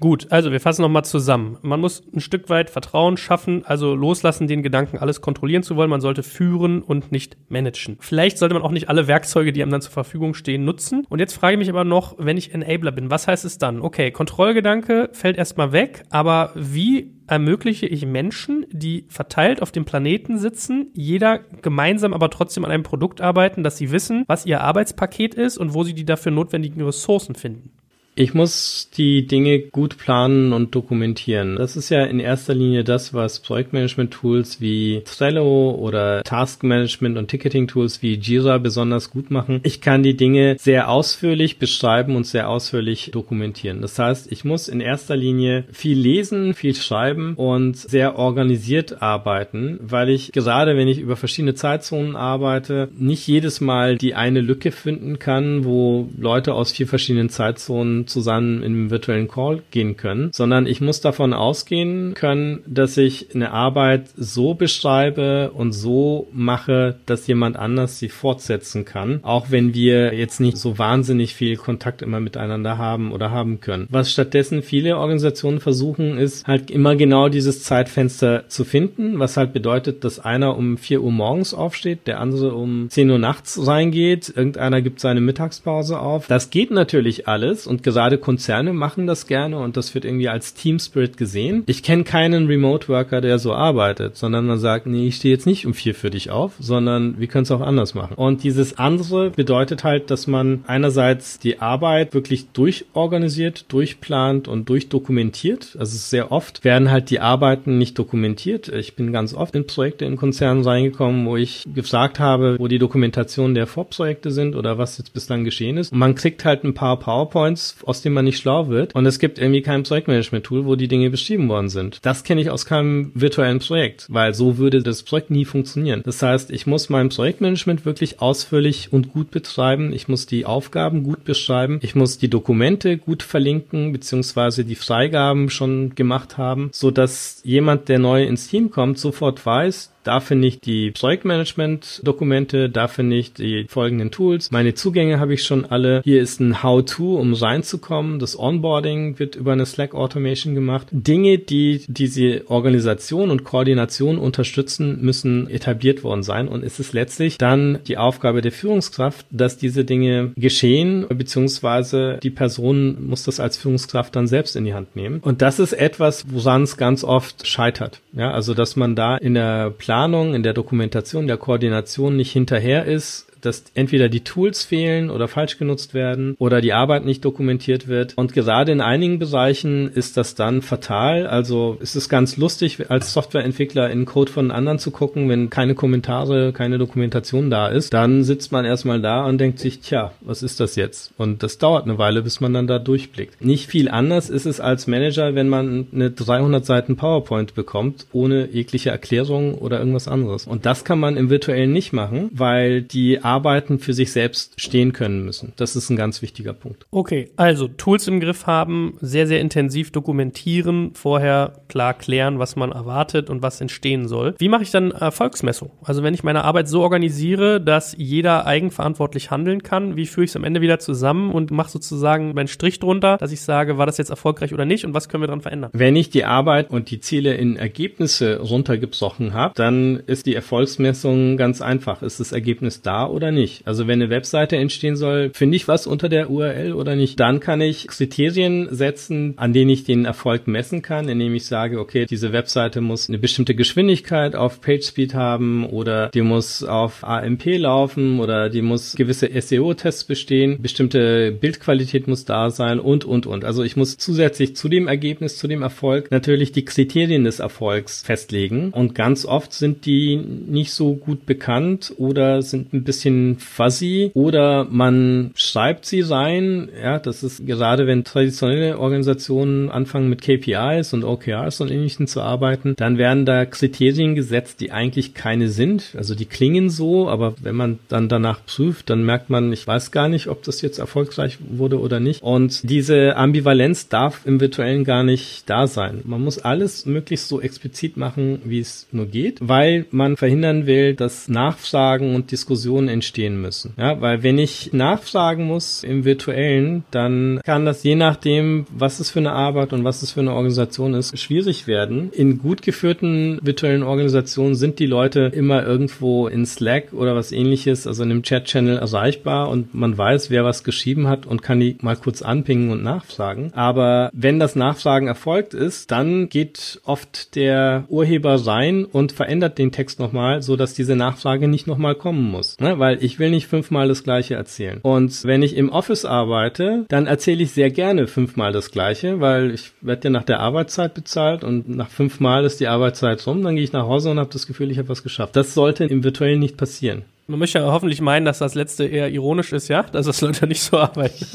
Gut, 0.00 0.28
also 0.30 0.52
wir 0.52 0.60
fassen 0.60 0.82
nochmal 0.82 1.04
zusammen. 1.04 1.58
Man 1.62 1.80
muss 1.80 2.04
ein 2.14 2.20
Stück 2.20 2.48
weit 2.48 2.70
Vertrauen 2.70 3.16
schaffen, 3.16 3.64
also 3.66 3.96
loslassen, 3.96 4.46
den 4.46 4.62
Gedanken, 4.62 4.98
alles 4.98 5.20
kontrollieren 5.20 5.64
zu 5.64 5.74
wollen. 5.74 5.90
Man 5.90 6.00
sollte 6.00 6.22
führen 6.22 6.82
und 6.82 7.10
nicht 7.10 7.36
managen. 7.48 7.96
Vielleicht 7.98 8.38
sollte 8.38 8.54
man 8.54 8.62
auch 8.62 8.70
nicht 8.70 8.88
alle 8.88 9.08
Werkzeuge, 9.08 9.52
die 9.52 9.60
einem 9.60 9.72
dann 9.72 9.80
zur 9.80 9.90
Verfügung 9.90 10.34
stehen, 10.34 10.64
nutzen. 10.64 11.04
Und 11.08 11.18
jetzt 11.18 11.34
frage 11.34 11.54
ich 11.54 11.58
mich 11.58 11.68
aber 11.68 11.82
noch, 11.82 12.14
wenn 12.16 12.36
ich 12.36 12.54
Enabler 12.54 12.92
bin, 12.92 13.10
was 13.10 13.26
heißt 13.26 13.44
es 13.44 13.58
dann? 13.58 13.80
Okay, 13.80 14.12
Kontrollgedanke 14.12 15.10
fällt 15.14 15.36
erstmal 15.36 15.72
weg, 15.72 16.04
aber 16.10 16.52
wie 16.54 17.18
ermögliche 17.26 17.86
ich 17.86 18.06
Menschen, 18.06 18.66
die 18.70 19.04
verteilt 19.08 19.62
auf 19.62 19.72
dem 19.72 19.84
Planeten 19.84 20.38
sitzen, 20.38 20.92
jeder 20.94 21.40
gemeinsam 21.60 22.14
aber 22.14 22.30
trotzdem 22.30 22.64
an 22.64 22.70
einem 22.70 22.84
Produkt 22.84 23.20
arbeiten, 23.20 23.64
dass 23.64 23.76
sie 23.76 23.90
wissen, 23.90 24.24
was 24.28 24.46
ihr 24.46 24.60
Arbeitspaket 24.60 25.34
ist 25.34 25.58
und 25.58 25.74
wo 25.74 25.82
sie 25.82 25.94
die 25.94 26.04
dafür 26.04 26.30
notwendigen 26.30 26.82
Ressourcen 26.82 27.34
finden? 27.34 27.72
Ich 28.18 28.34
muss 28.34 28.90
die 28.96 29.28
Dinge 29.28 29.60
gut 29.60 29.96
planen 29.96 30.52
und 30.52 30.74
dokumentieren. 30.74 31.54
Das 31.54 31.76
ist 31.76 31.88
ja 31.88 32.02
in 32.02 32.18
erster 32.18 32.52
Linie 32.52 32.82
das, 32.82 33.14
was 33.14 33.38
Projektmanagement-Tools 33.38 34.60
wie 34.60 35.02
Trello 35.04 35.70
oder 35.70 36.24
Taskmanagement 36.24 37.16
und 37.16 37.28
Ticketing-Tools 37.28 38.02
wie 38.02 38.14
Jira 38.14 38.58
besonders 38.58 39.10
gut 39.10 39.30
machen. 39.30 39.60
Ich 39.62 39.80
kann 39.80 40.02
die 40.02 40.16
Dinge 40.16 40.56
sehr 40.58 40.90
ausführlich 40.90 41.60
beschreiben 41.60 42.16
und 42.16 42.26
sehr 42.26 42.48
ausführlich 42.48 43.10
dokumentieren. 43.12 43.82
Das 43.82 43.96
heißt, 43.96 44.32
ich 44.32 44.44
muss 44.44 44.66
in 44.66 44.80
erster 44.80 45.14
Linie 45.14 45.66
viel 45.70 45.96
lesen, 45.96 46.54
viel 46.54 46.74
schreiben 46.74 47.34
und 47.36 47.76
sehr 47.76 48.18
organisiert 48.18 49.00
arbeiten, 49.00 49.78
weil 49.80 50.08
ich 50.08 50.32
gerade, 50.32 50.76
wenn 50.76 50.88
ich 50.88 50.98
über 50.98 51.14
verschiedene 51.14 51.54
Zeitzonen 51.54 52.16
arbeite, 52.16 52.88
nicht 52.98 53.28
jedes 53.28 53.60
Mal 53.60 53.96
die 53.96 54.16
eine 54.16 54.40
Lücke 54.40 54.72
finden 54.72 55.20
kann, 55.20 55.64
wo 55.64 56.08
Leute 56.18 56.54
aus 56.54 56.72
vier 56.72 56.88
verschiedenen 56.88 57.28
Zeitzonen 57.28 58.07
zusammen 58.08 58.62
in 58.62 58.72
einem 58.72 58.90
virtuellen 58.90 59.28
Call 59.28 59.62
gehen 59.70 59.96
können, 59.96 60.30
sondern 60.32 60.66
ich 60.66 60.80
muss 60.80 61.00
davon 61.00 61.32
ausgehen 61.32 62.14
können, 62.14 62.60
dass 62.66 62.96
ich 62.96 63.34
eine 63.34 63.52
Arbeit 63.52 64.08
so 64.16 64.54
beschreibe 64.54 65.50
und 65.52 65.72
so 65.72 66.28
mache, 66.32 66.96
dass 67.06 67.26
jemand 67.26 67.56
anders 67.56 67.98
sie 67.98 68.08
fortsetzen 68.08 68.84
kann, 68.84 69.20
auch 69.22 69.50
wenn 69.50 69.74
wir 69.74 70.14
jetzt 70.14 70.40
nicht 70.40 70.56
so 70.56 70.78
wahnsinnig 70.78 71.34
viel 71.34 71.56
Kontakt 71.56 72.02
immer 72.02 72.20
miteinander 72.20 72.78
haben 72.78 73.12
oder 73.12 73.30
haben 73.30 73.60
können. 73.60 73.86
Was 73.90 74.10
stattdessen 74.10 74.62
viele 74.62 74.96
Organisationen 74.96 75.60
versuchen, 75.60 76.18
ist 76.18 76.46
halt 76.46 76.70
immer 76.70 76.96
genau 76.96 77.28
dieses 77.28 77.62
Zeitfenster 77.62 78.48
zu 78.48 78.64
finden, 78.64 79.18
was 79.18 79.36
halt 79.36 79.52
bedeutet, 79.52 80.04
dass 80.04 80.18
einer 80.18 80.56
um 80.56 80.78
4 80.78 81.02
Uhr 81.02 81.12
morgens 81.12 81.54
aufsteht, 81.54 82.06
der 82.06 82.20
andere 82.20 82.54
um 82.54 82.88
10 82.88 83.10
Uhr 83.10 83.18
nachts 83.18 83.66
reingeht, 83.66 84.32
irgendeiner 84.34 84.82
gibt 84.82 85.00
seine 85.00 85.20
Mittagspause 85.20 85.98
auf. 85.98 86.26
Das 86.26 86.50
geht 86.50 86.70
natürlich 86.70 87.28
alles 87.28 87.66
und 87.66 87.82
gesagt, 87.82 87.97
gerade 87.98 88.18
Konzerne 88.18 88.72
machen 88.72 89.08
das 89.08 89.26
gerne 89.26 89.58
und 89.58 89.76
das 89.76 89.92
wird 89.92 90.04
irgendwie 90.04 90.28
als 90.28 90.54
Team 90.54 90.78
Spirit 90.78 91.16
gesehen. 91.16 91.64
Ich 91.66 91.82
kenne 91.82 92.04
keinen 92.04 92.46
Remote 92.46 92.86
Worker, 92.86 93.20
der 93.20 93.40
so 93.40 93.52
arbeitet, 93.52 94.16
sondern 94.16 94.46
man 94.46 94.60
sagt, 94.60 94.86
nee, 94.86 95.08
ich 95.08 95.16
stehe 95.16 95.34
jetzt 95.34 95.46
nicht 95.46 95.66
um 95.66 95.74
vier 95.74 95.96
für 95.96 96.08
dich 96.08 96.30
auf, 96.30 96.52
sondern 96.60 97.18
wir 97.18 97.26
können 97.26 97.42
es 97.42 97.50
auch 97.50 97.60
anders 97.60 97.96
machen. 97.96 98.14
Und 98.14 98.44
dieses 98.44 98.78
andere 98.78 99.30
bedeutet 99.30 99.82
halt, 99.82 100.12
dass 100.12 100.28
man 100.28 100.62
einerseits 100.68 101.40
die 101.40 101.58
Arbeit 101.58 102.14
wirklich 102.14 102.52
durchorganisiert, 102.52 103.64
durchplant 103.72 104.46
und 104.46 104.68
durchdokumentiert. 104.68 105.74
Also 105.76 105.98
sehr 105.98 106.30
oft 106.30 106.62
werden 106.62 106.92
halt 106.92 107.10
die 107.10 107.18
Arbeiten 107.18 107.78
nicht 107.78 107.98
dokumentiert. 107.98 108.68
Ich 108.68 108.94
bin 108.94 109.12
ganz 109.12 109.34
oft 109.34 109.56
in 109.56 109.66
Projekte 109.66 110.04
in 110.04 110.16
Konzernen 110.16 110.62
reingekommen, 110.62 111.26
wo 111.26 111.36
ich 111.36 111.64
gefragt 111.74 112.20
habe, 112.20 112.58
wo 112.60 112.68
die 112.68 112.78
Dokumentation 112.78 113.56
der 113.56 113.66
Vorprojekte 113.66 114.30
sind 114.30 114.54
oder 114.54 114.78
was 114.78 114.98
jetzt 114.98 115.12
bislang 115.14 115.42
geschehen 115.42 115.78
ist. 115.78 115.90
Und 115.90 115.98
man 115.98 116.14
kriegt 116.14 116.44
halt 116.44 116.62
ein 116.62 116.74
paar 116.74 116.96
PowerPoints 117.00 117.76
aus 117.88 118.02
dem 118.02 118.12
man 118.12 118.24
nicht 118.24 118.38
schlau 118.38 118.68
wird. 118.68 118.94
Und 118.94 119.06
es 119.06 119.18
gibt 119.18 119.38
irgendwie 119.38 119.62
kein 119.62 119.82
Projektmanagement-Tool, 119.82 120.66
wo 120.66 120.76
die 120.76 120.88
Dinge 120.88 121.10
beschrieben 121.10 121.48
worden 121.48 121.68
sind. 121.68 121.98
Das 122.02 122.22
kenne 122.22 122.40
ich 122.40 122.50
aus 122.50 122.66
keinem 122.66 123.10
virtuellen 123.14 123.60
Projekt, 123.60 124.06
weil 124.10 124.34
so 124.34 124.58
würde 124.58 124.82
das 124.82 125.02
Projekt 125.02 125.30
nie 125.30 125.44
funktionieren. 125.44 126.02
Das 126.04 126.22
heißt, 126.22 126.50
ich 126.50 126.66
muss 126.66 126.90
mein 126.90 127.08
Projektmanagement 127.08 127.84
wirklich 127.84 128.20
ausführlich 128.20 128.92
und 128.92 129.12
gut 129.12 129.30
betreiben. 129.30 129.92
Ich 129.92 130.08
muss 130.08 130.26
die 130.26 130.44
Aufgaben 130.44 131.02
gut 131.02 131.24
beschreiben. 131.24 131.78
Ich 131.82 131.94
muss 131.94 132.18
die 132.18 132.28
Dokumente 132.28 132.98
gut 132.98 133.22
verlinken, 133.22 133.92
beziehungsweise 133.92 134.64
die 134.64 134.74
Freigaben 134.74 135.50
schon 135.50 135.94
gemacht 135.94 136.36
haben, 136.36 136.70
so 136.72 136.90
dass 136.90 137.40
jemand, 137.44 137.88
der 137.88 137.98
neu 137.98 138.24
ins 138.24 138.48
Team 138.48 138.70
kommt, 138.70 138.98
sofort 138.98 139.44
weiß, 139.44 139.92
da 140.08 140.20
finde 140.20 140.48
ich 140.48 140.60
die 140.60 140.90
Projektmanagement-Dokumente, 140.92 142.70
da 142.70 142.88
finde 142.88 143.16
ich 143.16 143.34
die 143.34 143.66
folgenden 143.68 144.10
Tools. 144.10 144.50
Meine 144.50 144.72
Zugänge 144.72 145.20
habe 145.20 145.34
ich 145.34 145.42
schon 145.42 145.66
alle. 145.66 146.00
Hier 146.02 146.22
ist 146.22 146.40
ein 146.40 146.62
How-To, 146.62 147.16
um 147.16 147.34
reinzukommen. 147.34 148.18
Das 148.18 148.38
Onboarding 148.38 149.18
wird 149.18 149.36
über 149.36 149.52
eine 149.52 149.66
Slack-Automation 149.66 150.54
gemacht. 150.54 150.86
Dinge, 150.92 151.36
die 151.36 151.84
diese 151.88 152.44
Organisation 152.48 153.28
und 153.28 153.44
Koordination 153.44 154.16
unterstützen, 154.16 155.02
müssen 155.02 155.50
etabliert 155.50 156.02
worden 156.04 156.22
sein. 156.22 156.48
Und 156.48 156.64
es 156.64 156.80
ist 156.80 156.94
letztlich 156.94 157.36
dann 157.36 157.80
die 157.86 157.98
Aufgabe 157.98 158.40
der 158.40 158.52
Führungskraft, 158.52 159.26
dass 159.30 159.58
diese 159.58 159.84
Dinge 159.84 160.32
geschehen, 160.36 161.04
beziehungsweise 161.06 162.18
die 162.22 162.30
Person 162.30 163.08
muss 163.08 163.24
das 163.24 163.40
als 163.40 163.58
Führungskraft 163.58 164.16
dann 164.16 164.26
selbst 164.26 164.56
in 164.56 164.64
die 164.64 164.72
Hand 164.72 164.96
nehmen. 164.96 165.20
Und 165.20 165.42
das 165.42 165.58
ist 165.58 165.74
etwas, 165.74 166.24
woran 166.30 166.62
es 166.62 166.78
ganz 166.78 167.04
oft 167.04 167.46
scheitert. 167.46 168.00
Ja, 168.14 168.30
also 168.30 168.54
dass 168.54 168.74
man 168.74 168.96
da 168.96 169.18
in 169.18 169.34
der 169.34 169.68
Planung 169.68 169.97
Planung, 169.98 170.32
in 170.32 170.44
der 170.44 170.52
Dokumentation, 170.52 171.26
der 171.26 171.38
Koordination 171.38 172.14
nicht 172.14 172.30
hinterher 172.30 172.84
ist, 172.84 173.26
dass 173.40 173.64
entweder 173.74 174.08
die 174.08 174.24
Tools 174.24 174.64
fehlen 174.64 175.10
oder 175.10 175.28
falsch 175.28 175.58
genutzt 175.58 175.94
werden 175.94 176.34
oder 176.38 176.60
die 176.60 176.72
Arbeit 176.72 177.04
nicht 177.04 177.24
dokumentiert 177.24 177.88
wird. 177.88 178.14
Und 178.16 178.32
gerade 178.32 178.72
in 178.72 178.80
einigen 178.80 179.18
Bereichen 179.18 179.90
ist 179.92 180.16
das 180.16 180.34
dann 180.34 180.62
fatal. 180.62 181.26
Also 181.26 181.78
ist 181.80 181.96
es 181.96 182.08
ganz 182.08 182.36
lustig, 182.36 182.90
als 182.90 183.12
Softwareentwickler 183.12 183.90
in 183.90 184.04
Code 184.04 184.32
von 184.32 184.50
anderen 184.50 184.78
zu 184.78 184.90
gucken, 184.90 185.28
wenn 185.28 185.50
keine 185.50 185.74
Kommentare, 185.74 186.52
keine 186.52 186.78
Dokumentation 186.78 187.50
da 187.50 187.68
ist. 187.68 187.92
Dann 187.92 188.24
sitzt 188.24 188.52
man 188.52 188.64
erstmal 188.64 189.00
da 189.00 189.24
und 189.24 189.38
denkt 189.38 189.58
sich, 189.58 189.80
tja, 189.80 190.12
was 190.20 190.42
ist 190.42 190.60
das 190.60 190.76
jetzt? 190.76 191.12
Und 191.16 191.42
das 191.42 191.58
dauert 191.58 191.84
eine 191.84 191.98
Weile, 191.98 192.22
bis 192.22 192.40
man 192.40 192.54
dann 192.54 192.66
da 192.66 192.78
durchblickt. 192.78 193.44
Nicht 193.44 193.68
viel 193.68 193.88
anders 193.88 194.30
ist 194.30 194.46
es 194.46 194.60
als 194.60 194.86
Manager, 194.86 195.34
wenn 195.34 195.48
man 195.48 195.86
eine 195.92 196.10
300 196.10 196.64
Seiten 196.64 196.96
PowerPoint 196.96 197.54
bekommt, 197.54 198.06
ohne 198.12 198.48
jegliche 198.50 198.90
Erklärung 198.90 199.54
oder 199.54 199.78
irgendwas 199.78 200.08
anderes. 200.08 200.46
Und 200.46 200.66
das 200.66 200.84
kann 200.84 200.98
man 200.98 201.16
im 201.16 201.30
virtuellen 201.30 201.72
nicht 201.72 201.92
machen, 201.92 202.30
weil 202.32 202.82
die 202.82 203.20
Arbeiten 203.28 203.78
für 203.78 203.92
sich 203.92 204.12
selbst 204.12 204.58
stehen 204.60 204.92
können 204.92 205.24
müssen. 205.24 205.52
Das 205.56 205.76
ist 205.76 205.90
ein 205.90 205.96
ganz 205.96 206.22
wichtiger 206.22 206.54
Punkt. 206.54 206.86
Okay, 206.90 207.30
also 207.36 207.68
Tools 207.68 208.08
im 208.08 208.20
Griff 208.20 208.46
haben, 208.46 208.96
sehr, 209.00 209.26
sehr 209.26 209.40
intensiv 209.40 209.92
dokumentieren, 209.92 210.92
vorher 210.94 211.60
klar 211.68 211.92
klären, 211.92 212.38
was 212.38 212.56
man 212.56 212.72
erwartet 212.72 213.28
und 213.28 213.42
was 213.42 213.60
entstehen 213.60 214.08
soll. 214.08 214.34
Wie 214.38 214.48
mache 214.48 214.62
ich 214.62 214.70
dann 214.70 214.90
Erfolgsmessung? 214.90 215.70
Also 215.82 216.02
wenn 216.02 216.14
ich 216.14 216.24
meine 216.24 216.44
Arbeit 216.44 216.68
so 216.68 216.80
organisiere, 216.80 217.60
dass 217.60 217.94
jeder 217.98 218.46
eigenverantwortlich 218.46 219.30
handeln 219.30 219.62
kann, 219.62 219.96
wie 219.96 220.06
führe 220.06 220.24
ich 220.24 220.30
es 220.30 220.36
am 220.36 220.44
Ende 220.44 220.60
wieder 220.62 220.78
zusammen 220.78 221.32
und 221.32 221.50
mache 221.50 221.70
sozusagen 221.70 222.32
meinen 222.34 222.48
Strich 222.48 222.80
drunter, 222.80 223.18
dass 223.18 223.32
ich 223.32 223.42
sage, 223.42 223.76
war 223.76 223.86
das 223.86 223.98
jetzt 223.98 224.10
erfolgreich 224.10 224.54
oder 224.54 224.64
nicht 224.64 224.86
und 224.86 224.94
was 224.94 225.08
können 225.08 225.22
wir 225.22 225.26
daran 225.28 225.42
verändern? 225.42 225.70
Wenn 225.74 225.96
ich 225.96 226.08
die 226.08 226.24
Arbeit 226.24 226.70
und 226.70 226.90
die 226.90 227.00
Ziele 227.00 227.34
in 227.34 227.56
Ergebnisse 227.56 228.40
runtergebrochen 228.40 229.34
habe, 229.34 229.52
dann 229.54 229.96
ist 230.06 230.26
die 230.26 230.34
Erfolgsmessung 230.34 231.36
ganz 231.36 231.60
einfach. 231.60 232.02
Ist 232.02 232.20
das 232.20 232.32
Ergebnis 232.32 232.82
da 232.82 233.06
oder 233.18 233.32
nicht? 233.32 233.66
Also 233.66 233.88
wenn 233.88 234.00
eine 234.00 234.10
Webseite 234.10 234.56
entstehen 234.56 234.94
soll, 234.94 235.30
finde 235.34 235.56
ich 235.56 235.66
was 235.66 235.88
unter 235.88 236.08
der 236.08 236.30
URL 236.30 236.72
oder 236.72 236.94
nicht? 236.94 237.18
Dann 237.18 237.40
kann 237.40 237.60
ich 237.60 237.88
Kriterien 237.88 238.68
setzen, 238.70 239.34
an 239.36 239.52
denen 239.52 239.70
ich 239.70 239.82
den 239.82 240.04
Erfolg 240.04 240.46
messen 240.46 240.82
kann, 240.82 241.08
indem 241.08 241.34
ich 241.34 241.46
sage, 241.46 241.80
okay, 241.80 242.06
diese 242.06 242.32
Webseite 242.32 242.80
muss 242.80 243.08
eine 243.08 243.18
bestimmte 243.18 243.56
Geschwindigkeit 243.56 244.36
auf 244.36 244.60
PageSpeed 244.60 245.14
haben 245.14 245.66
oder 245.66 246.10
die 246.10 246.22
muss 246.22 246.62
auf 246.62 247.02
AMP 247.02 247.44
laufen 247.58 248.20
oder 248.20 248.50
die 248.50 248.62
muss 248.62 248.94
gewisse 248.94 249.28
SEO-Tests 249.28 250.04
bestehen, 250.04 250.62
bestimmte 250.62 251.32
Bildqualität 251.32 252.06
muss 252.06 252.24
da 252.24 252.50
sein 252.50 252.78
und, 252.78 253.04
und, 253.04 253.26
und. 253.26 253.44
Also 253.44 253.64
ich 253.64 253.76
muss 253.76 253.96
zusätzlich 253.96 254.54
zu 254.54 254.68
dem 254.68 254.86
Ergebnis, 254.86 255.38
zu 255.38 255.48
dem 255.48 255.62
Erfolg 255.62 256.12
natürlich 256.12 256.52
die 256.52 256.64
Kriterien 256.64 257.24
des 257.24 257.40
Erfolgs 257.40 258.02
festlegen 258.02 258.70
und 258.70 258.94
ganz 258.94 259.26
oft 259.26 259.52
sind 259.52 259.86
die 259.86 260.16
nicht 260.16 260.70
so 260.70 260.94
gut 260.94 261.26
bekannt 261.26 261.94
oder 261.96 262.42
sind 262.42 262.72
ein 262.72 262.84
bisschen 263.08 263.38
fuzzy 263.38 264.10
oder 264.14 264.66
man 264.70 265.30
schreibt 265.34 265.86
sie 265.86 266.00
rein. 266.00 266.68
Ja, 266.80 266.98
das 266.98 267.22
ist 267.22 267.46
gerade 267.46 267.86
wenn 267.86 268.04
traditionelle 268.04 268.78
Organisationen 268.78 269.70
anfangen 269.70 270.08
mit 270.08 270.22
KPIs 270.22 270.92
und 270.92 271.04
OKRs 271.04 271.60
und 271.60 271.70
ähnlichen 271.70 272.06
zu 272.06 272.20
arbeiten, 272.20 272.74
dann 272.76 272.98
werden 272.98 273.24
da 273.24 273.44
Kriterien 273.44 274.14
gesetzt, 274.14 274.60
die 274.60 274.72
eigentlich 274.72 275.14
keine 275.14 275.48
sind. 275.48 275.94
Also 275.96 276.14
die 276.14 276.26
klingen 276.26 276.70
so, 276.70 277.08
aber 277.08 277.34
wenn 277.40 277.56
man 277.56 277.78
dann 277.88 278.08
danach 278.08 278.44
prüft, 278.44 278.90
dann 278.90 279.04
merkt 279.04 279.30
man, 279.30 279.52
ich 279.52 279.66
weiß 279.66 279.90
gar 279.90 280.08
nicht, 280.08 280.28
ob 280.28 280.42
das 280.42 280.60
jetzt 280.62 280.78
erfolgreich 280.78 281.38
wurde 281.48 281.80
oder 281.80 282.00
nicht. 282.00 282.22
Und 282.22 282.68
diese 282.68 283.16
Ambivalenz 283.16 283.88
darf 283.88 284.22
im 284.24 284.40
virtuellen 284.40 284.84
gar 284.84 285.02
nicht 285.02 285.48
da 285.48 285.66
sein. 285.66 286.00
Man 286.04 286.22
muss 286.22 286.38
alles 286.38 286.86
möglichst 286.86 287.28
so 287.28 287.40
explizit 287.40 287.96
machen, 287.96 288.40
wie 288.44 288.60
es 288.60 288.86
nur 288.92 289.06
geht, 289.06 289.38
weil 289.40 289.86
man 289.90 290.16
verhindern 290.16 290.66
will, 290.66 290.94
dass 290.94 291.28
Nachfragen 291.28 292.14
und 292.14 292.30
Diskussionen 292.30 292.88
entstehen 292.98 293.40
müssen. 293.40 293.74
Ja, 293.76 294.00
weil 294.00 294.22
wenn 294.24 294.38
ich 294.38 294.72
nachfragen 294.72 295.44
muss 295.44 295.84
im 295.84 296.04
virtuellen, 296.04 296.84
dann 296.90 297.40
kann 297.44 297.64
das 297.64 297.84
je 297.84 297.94
nachdem, 297.94 298.66
was 298.70 298.98
es 298.98 299.10
für 299.10 299.20
eine 299.20 299.32
Arbeit 299.32 299.72
und 299.72 299.84
was 299.84 300.02
es 300.02 300.12
für 300.12 300.20
eine 300.20 300.32
Organisation 300.32 300.94
ist, 300.94 301.16
schwierig 301.18 301.66
werden. 301.68 302.10
In 302.12 302.38
gut 302.38 302.62
geführten 302.62 303.38
virtuellen 303.40 303.84
Organisationen 303.84 304.56
sind 304.56 304.80
die 304.80 304.86
Leute 304.86 305.30
immer 305.32 305.64
irgendwo 305.64 306.26
in 306.26 306.44
Slack 306.44 306.92
oder 306.92 307.14
was 307.14 307.30
ähnliches, 307.30 307.86
also 307.86 308.02
in 308.02 308.10
einem 308.10 308.22
Chat-Channel 308.22 308.78
erreichbar 308.78 309.48
und 309.48 309.74
man 309.74 309.96
weiß, 309.96 310.30
wer 310.30 310.44
was 310.44 310.64
geschrieben 310.64 311.06
hat 311.06 311.24
und 311.26 311.42
kann 311.42 311.60
die 311.60 311.76
mal 311.80 311.96
kurz 311.96 312.22
anpingen 312.22 312.70
und 312.70 312.82
nachfragen. 312.82 313.52
Aber 313.54 314.10
wenn 314.12 314.38
das 314.38 314.56
Nachfragen 314.56 315.06
erfolgt 315.06 315.54
ist, 315.54 315.90
dann 315.90 316.28
geht 316.28 316.80
oft 316.84 317.36
der 317.36 317.84
Urheber 317.88 318.34
rein 318.46 318.84
und 318.84 319.12
verändert 319.12 319.58
den 319.58 319.72
Text 319.72 320.00
nochmal, 320.00 320.42
so 320.42 320.56
dass 320.56 320.74
diese 320.74 320.96
Nachfrage 320.96 321.48
nicht 321.48 321.66
nochmal 321.66 321.94
kommen 321.94 322.30
muss. 322.30 322.58
Ne? 322.58 322.78
Weil 322.78 322.87
ich 322.96 323.18
will 323.18 323.30
nicht 323.30 323.46
fünfmal 323.46 323.88
das 323.88 324.04
Gleiche 324.04 324.34
erzählen. 324.34 324.78
Und 324.82 325.24
wenn 325.24 325.42
ich 325.42 325.56
im 325.56 325.70
Office 325.70 326.04
arbeite, 326.04 326.84
dann 326.88 327.06
erzähle 327.06 327.42
ich 327.42 327.52
sehr 327.52 327.70
gerne 327.70 328.06
fünfmal 328.06 328.52
das 328.52 328.70
Gleiche, 328.70 329.20
weil 329.20 329.52
ich 329.52 329.72
werde 329.80 330.04
ja 330.04 330.10
nach 330.10 330.24
der 330.24 330.40
Arbeitszeit 330.40 330.94
bezahlt 330.94 331.44
und 331.44 331.68
nach 331.68 331.90
fünfmal 331.90 332.44
ist 332.44 332.60
die 332.60 332.68
Arbeitszeit 332.68 333.26
rum, 333.26 333.42
dann 333.42 333.54
gehe 333.54 333.64
ich 333.64 333.72
nach 333.72 333.86
Hause 333.86 334.10
und 334.10 334.18
habe 334.18 334.30
das 334.32 334.46
Gefühl, 334.46 334.70
ich 334.70 334.78
habe 334.78 334.88
was 334.88 335.02
geschafft. 335.02 335.36
Das 335.36 335.54
sollte 335.54 335.84
im 335.84 336.04
virtuellen 336.04 336.40
nicht 336.40 336.56
passieren. 336.56 337.02
Man 337.30 337.40
möchte 337.40 337.58
ja 337.58 337.70
hoffentlich 337.70 338.00
meinen, 338.00 338.24
dass 338.24 338.38
das 338.38 338.54
letzte 338.54 338.86
eher 338.86 339.10
ironisch 339.10 339.52
ist, 339.52 339.68
ja? 339.68 339.82
Dass 339.82 340.06
das 340.06 340.22
Leute 340.22 340.46
nicht 340.46 340.62
so 340.62 340.78
arbeiten. 340.78 341.26